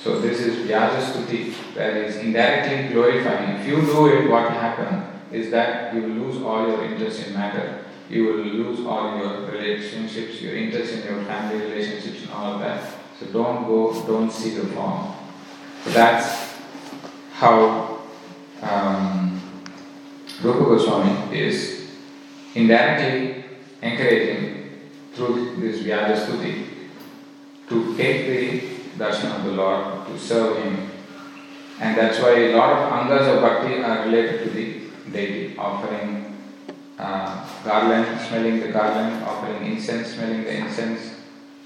[0.03, 3.59] So this is Vyajastuti, that is indirectly glorifying.
[3.59, 7.27] If you do it, what will happen is that you will lose all your interest
[7.27, 7.85] in matter.
[8.09, 12.83] You will lose all your relationships, your interest in your family relationships and all that.
[13.19, 15.13] So don't go, don't see the form.
[15.83, 16.55] So that's
[17.33, 17.99] how
[18.61, 19.41] um,
[20.41, 21.91] Rupa Goswami is
[22.55, 23.45] indirectly
[23.81, 24.62] encouraging
[25.13, 26.67] through this Vyajastuti
[27.69, 30.89] to take the darshan of the Lord, to serve Him.
[31.79, 36.37] And that's why a lot of angas of bhakti are related to the deity, offering
[36.97, 41.15] uh, garland, smelling the garland, offering incense, smelling the incense,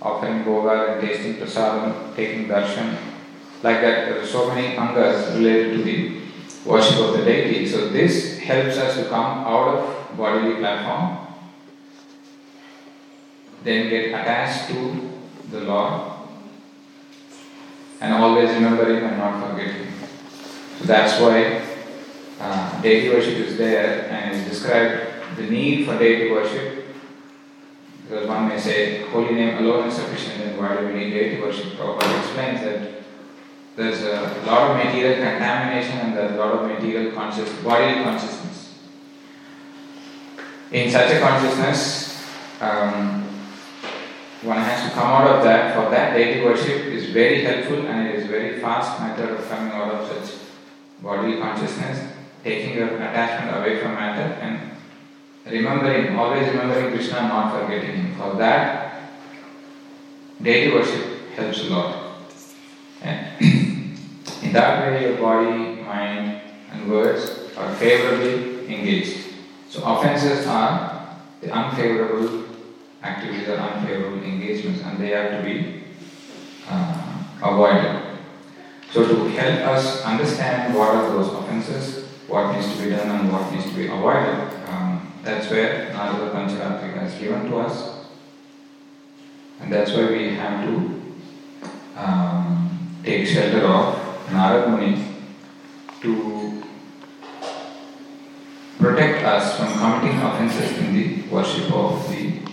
[0.02, 2.98] offering bhoga and tasting prasadam, taking darshan.
[3.64, 6.22] Like that, there are so many angas related to the
[6.66, 7.68] worship of the deity.
[7.68, 11.27] So this helps us to come out of bodily platform,
[13.64, 15.12] then get attached to
[15.52, 16.12] the Lord,
[18.00, 19.94] and always remember Him and not forget Him.
[20.80, 21.62] So that's why
[22.40, 26.86] uh, deity worship is there and is described the need for deity worship.
[28.04, 31.42] Because one may say holy name alone is sufficient, then why do we need deity
[31.42, 31.74] worship?
[31.74, 32.98] Prabhupada explains that
[33.76, 38.74] there's a lot of material contamination and there's a lot of material conscious bodily consciousness.
[40.72, 42.26] In such a consciousness,
[42.60, 43.27] um,
[44.44, 45.74] one has to come out of that.
[45.76, 49.72] For that, deity worship is very helpful and it is very fast method of coming
[49.72, 50.40] out of such
[51.02, 52.14] bodily consciousness,
[52.44, 54.72] taking your attachment away from matter and
[55.46, 58.16] remembering, always remembering Krishna, not forgetting Him.
[58.16, 59.12] For that,
[60.42, 62.22] deity worship helps a lot.
[63.02, 63.42] And
[64.44, 69.34] in that way, your body, mind, and words are favorably engaged.
[69.70, 72.47] So, offenses are the unfavorable
[73.08, 75.84] activities or unfavorable engagements, and they have to be
[76.70, 78.04] uh, avoided.
[78.92, 83.32] So, to help us understand what are those offenses, what needs to be done, and
[83.32, 84.38] what needs to be avoided,
[84.70, 88.06] um, that's where Narada Pancharatrika is given to us,
[89.60, 91.02] and that's why we have to
[91.98, 92.68] um,
[93.04, 93.96] take shelter of
[94.28, 95.04] Narad Muni
[96.02, 96.64] to
[98.78, 102.47] protect us from committing offenses in the worship of the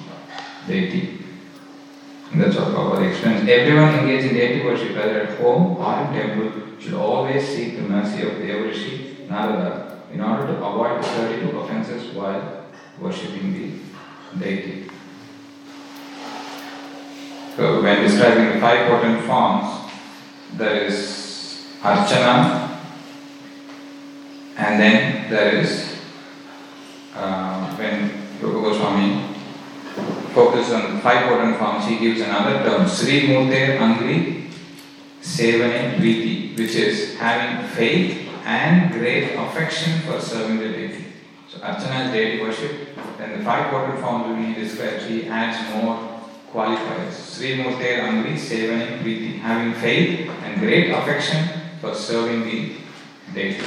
[0.67, 1.19] deity.
[2.35, 3.49] That's what Prabhupada explains.
[3.49, 7.83] Everyone engaged in deity worship, whether at home or in temple, should always seek the
[7.83, 12.67] mercy of Devarshi Narada in order to avoid the 32 offenses while
[13.01, 14.91] worshipping the deity.
[17.57, 19.93] So when describing the five potent forms,
[20.55, 22.81] there is Archana,
[24.57, 25.99] and then there is
[27.15, 28.11] uh, when
[28.41, 29.14] Rupa Goswami
[30.35, 34.51] focuses on five potent forms, he gives another term, Sri Murte Angri
[35.22, 41.05] Sevane Priti, which is having faith and great affection for serving the deity.
[41.49, 42.72] So Archana is deity worship,
[43.16, 46.20] then the five potent forms be described, he adds more
[46.53, 47.12] qualifiers.
[47.12, 51.49] Sri Murte Angri Sevane Priti, having faith and great affection
[51.80, 52.76] for serving the
[53.32, 53.64] deity.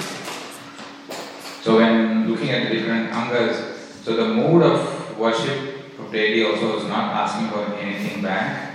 [1.62, 5.77] So when looking at the different angas, so the mood of worship
[6.12, 8.74] deity also is not asking for anything back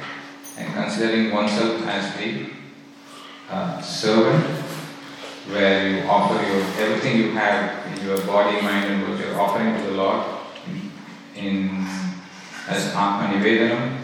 [0.59, 2.51] and considering oneself as the
[3.51, 4.45] uh, servant
[5.51, 9.77] where you offer your everything you have in your body, mind and what you're offering
[9.77, 10.25] to the Lord
[11.35, 11.87] in
[12.69, 13.99] as Atma Nivedanam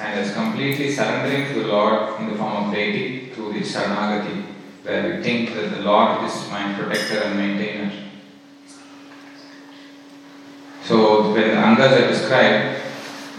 [0.00, 4.44] and as completely surrendering to the Lord in the form of deity through the Saranagati
[4.82, 8.05] where we think that the Lord is my protector and maintainer.
[10.86, 12.80] So when the angas are described,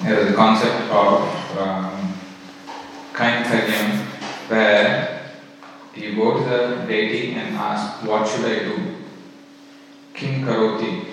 [0.04, 2.14] there is a concept of um,
[4.50, 5.32] where
[5.96, 8.96] you go to the deity and ask, what should I do?
[10.14, 11.06] Kim karoti.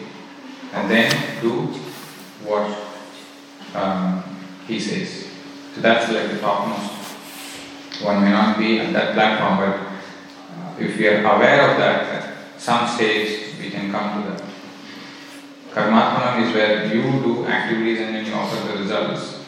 [0.73, 1.69] And then do
[2.43, 2.69] what
[3.77, 4.25] um,
[4.67, 5.29] he says.
[5.77, 6.91] So that's like the topmost.
[8.03, 12.03] One may not be at that platform, but uh, if we are aware of that,
[12.07, 14.44] at some stage we can come to that.
[15.75, 19.41] Karmatmanam is where you do activities and then you offer the results.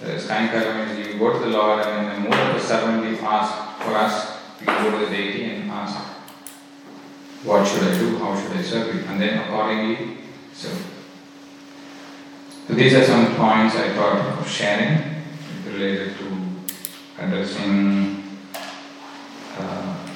[0.00, 3.08] Whereas Kainkaram is you go to the Lord and in the mood of the servant
[3.08, 5.96] you ask for us, go to the deity and ask,
[7.44, 9.02] what should I do, how should I serve you?
[9.02, 10.18] And then accordingly
[10.52, 10.84] serve.
[12.66, 15.22] So these are some points I thought of sharing
[15.66, 16.36] related to
[17.18, 18.24] addressing
[19.56, 20.08] uh,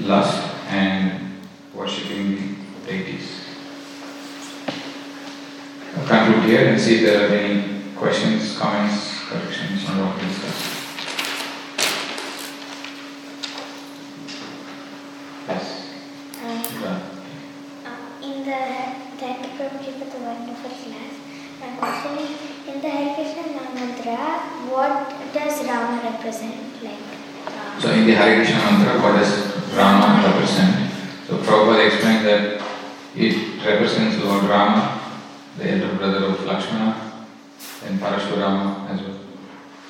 [0.00, 1.40] lust and
[1.72, 2.56] worshipping
[2.86, 3.37] deities.
[6.48, 10.64] here and see if there are any questions, comments, corrections on what we discussed.
[15.46, 15.92] Yes.
[16.40, 17.02] Um,
[17.84, 18.60] um, in the
[19.20, 21.12] thank you Prabhuji for the wonderful class.
[21.60, 22.32] My question is
[22.66, 23.44] in the Hare Krishna
[23.76, 24.16] mantra,
[24.72, 26.82] what does Rama represent?
[26.82, 26.96] Like
[27.44, 27.80] Rama?
[27.80, 29.36] so in the Hare Krishna mantra, what does
[29.76, 30.90] Rama represent?
[31.26, 32.62] So Prabhupada explained that
[33.14, 34.97] it represents Lord Rama
[35.58, 37.26] the elder brother of Lakshmana,
[37.84, 39.18] and Parashurama as well,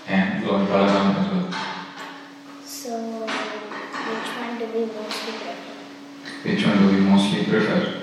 [0.07, 1.61] and Lord Balaram as well.
[2.65, 5.79] so, which one do we mostly prefer?
[6.43, 8.03] Which one do we mostly prefer?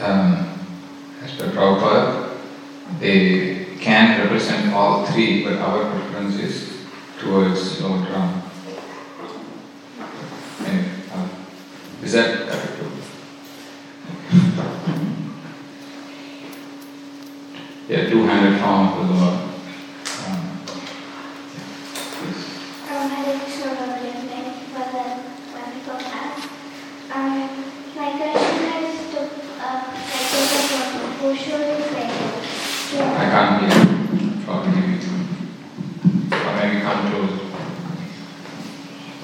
[0.00, 0.58] Um,
[1.22, 2.38] as per Prabhupada,
[2.98, 6.72] they can represent all three, but our preference is
[7.20, 8.42] towards Lord Rama.
[10.64, 11.28] Anyway, uh,
[12.02, 12.61] is that
[17.92, 19.36] Yeah, two-handed form of the Lord.
[19.36, 20.40] Um,
[22.24, 22.40] yes.
[22.88, 24.24] Um, Hare Krishna Bhagavan,
[24.72, 25.04] for the
[25.52, 26.36] wonderful class.
[27.12, 27.36] Um,
[27.94, 29.20] my question is to
[29.60, 32.08] uh, like the person who should play.
[32.96, 34.40] I can't hear you.
[34.46, 34.96] Probably maybe.
[36.32, 37.44] Or maybe come closer.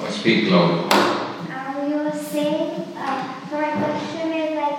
[0.02, 0.92] Or speak loud.
[0.92, 4.78] Um, you were saying, uh, so my question is like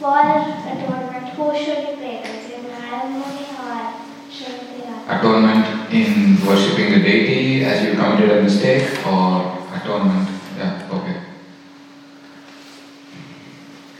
[0.00, 2.44] for a tournament, who should we play with?
[2.44, 3.94] Is it Mahamuni or
[4.28, 10.28] Shruti or Atonement in worshipping the deity as you committed a mistake or atonement.
[10.56, 11.20] Yeah, okay.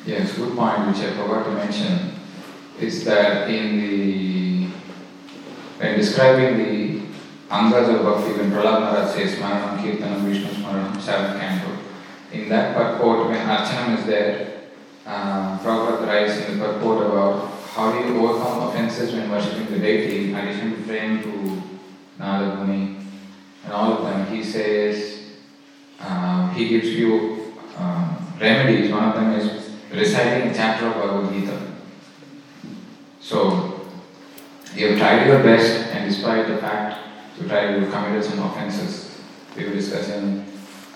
[0.06, 2.12] Yes, good point which I forgot to mention
[2.80, 4.66] is that in the
[5.78, 7.02] when describing the
[7.50, 11.78] Angas of Bhakti when Prahlad Maharaj says Smaranam Kirtanam Vishnu Smaranam seventh canto
[12.32, 14.62] in that purport when Archanam is there
[15.06, 19.78] uh, Prabhupada writes in the purport about how do you overcome offenses when worshipping the
[19.78, 20.30] deity?
[20.30, 21.62] In addition to praying to
[22.18, 22.98] Muni
[23.64, 24.26] and all of them.
[24.34, 25.20] He says
[25.98, 28.90] uh, he gives you um, remedies.
[28.92, 31.60] One of them is reciting a chapter of Bhagavad Gita.
[33.20, 33.88] So
[34.74, 36.98] you have tried your best and despite the fact
[37.38, 39.20] you tried you committed some offenses
[39.56, 40.44] we were discussing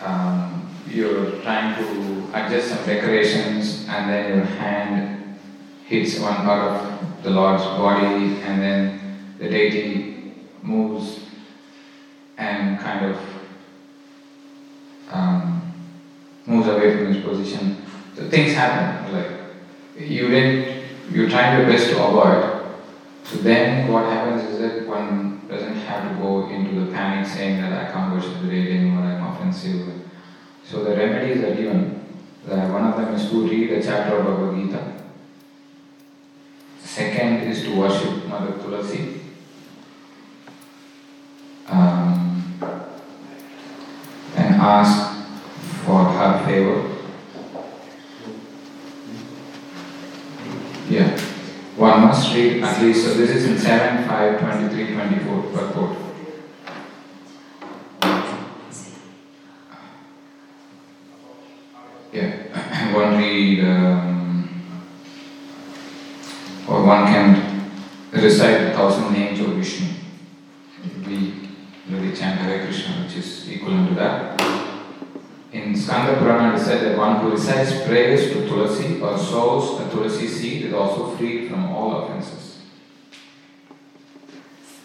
[0.02, 5.15] um, you're trying to adjust some decorations and then your hand
[5.86, 11.20] hits one part of the Lord's body and then the deity moves
[12.36, 13.18] and kind of
[15.10, 15.72] um,
[16.44, 17.82] moves away from his position.
[18.16, 19.12] So things happen.
[19.12, 19.30] Like
[19.96, 22.74] you didn't, you tried your best to avoid.
[23.24, 27.60] So then what happens is that one doesn't have to go into the panic saying
[27.60, 29.92] that I can't worship the deity anymore, I'm offensive.
[30.64, 32.02] So the remedies are given.
[32.46, 34.95] One of them is to read a chapter of Bhagavad Gita.
[36.96, 39.20] Second is to worship Mother Tulasi.
[41.68, 42.54] Um,
[44.34, 45.12] and ask
[45.84, 46.96] for her favor.
[50.88, 51.20] Yeah.
[51.76, 55.98] One must read at least, so this is in 7, 5, 23, 24 purport.
[62.14, 64.15] Yeah, one read, um,
[66.68, 67.70] or one can
[68.12, 69.88] recite a thousand names of Vishnu.
[71.06, 71.50] We
[71.88, 74.40] really chant Hare Krishna, which is equivalent to that.
[75.52, 79.84] In Skanda Purana, it said that one who recites prayers to Tulasi or sows a
[79.84, 82.58] Tulasi seed is also freed from all offenses.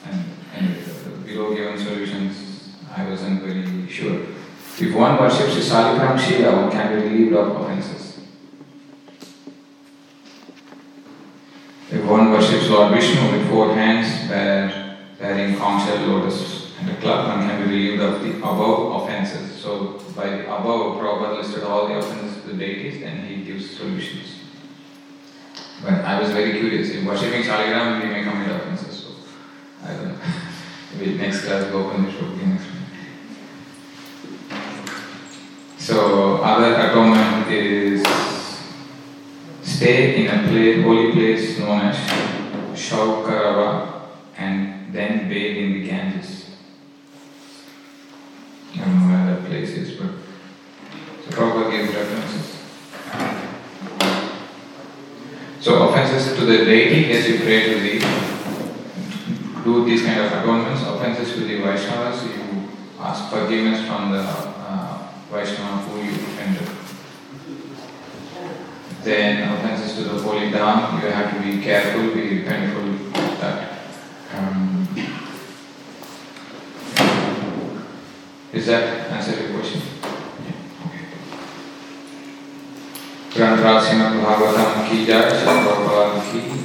[0.06, 4.22] And the below given solutions, I wasn't very sure.
[4.80, 8.20] If one worships the Shaligram Shila, one can be relieved of offenses.
[11.92, 17.28] If one worships Lord Vishnu with four hands, bear, bearing shell, lotus, and a club,
[17.28, 19.62] one can be relieved of the above offenses.
[19.62, 23.72] So, by the above, Prabhupada listed all the offenses of the deities, then he gives
[23.72, 24.40] solutions.
[25.84, 26.92] But I was very curious.
[26.92, 29.04] In worshipping Shaligram, we may commit offenses.
[29.04, 29.10] So,
[29.84, 30.16] I don't know.
[30.98, 32.66] Maybe next class, go open this book next.
[35.78, 38.02] So, other atonement is
[39.62, 42.31] stay in a place, holy place known as
[42.82, 44.02] Shaukarava
[44.38, 46.48] and then bathe in the Ganges.
[48.74, 50.12] I don't know where that place is, but
[51.24, 52.58] so Prabhupada gives references.
[55.60, 60.82] So offenses to the deity, yes, you pray to the, do these kind of atonements.
[60.82, 62.68] Offenses to the Vaishnavas, you
[63.00, 66.61] ask forgiveness from the uh, Vaishnava who you offended
[69.04, 73.80] then offenses to the holy dham, you have to be careful, be repentful with that.
[74.36, 74.88] Um,
[78.54, 79.82] is that answer your question?
[83.32, 86.61] Granth Rasina Bhagavatam ki jai, Shambhavatam ki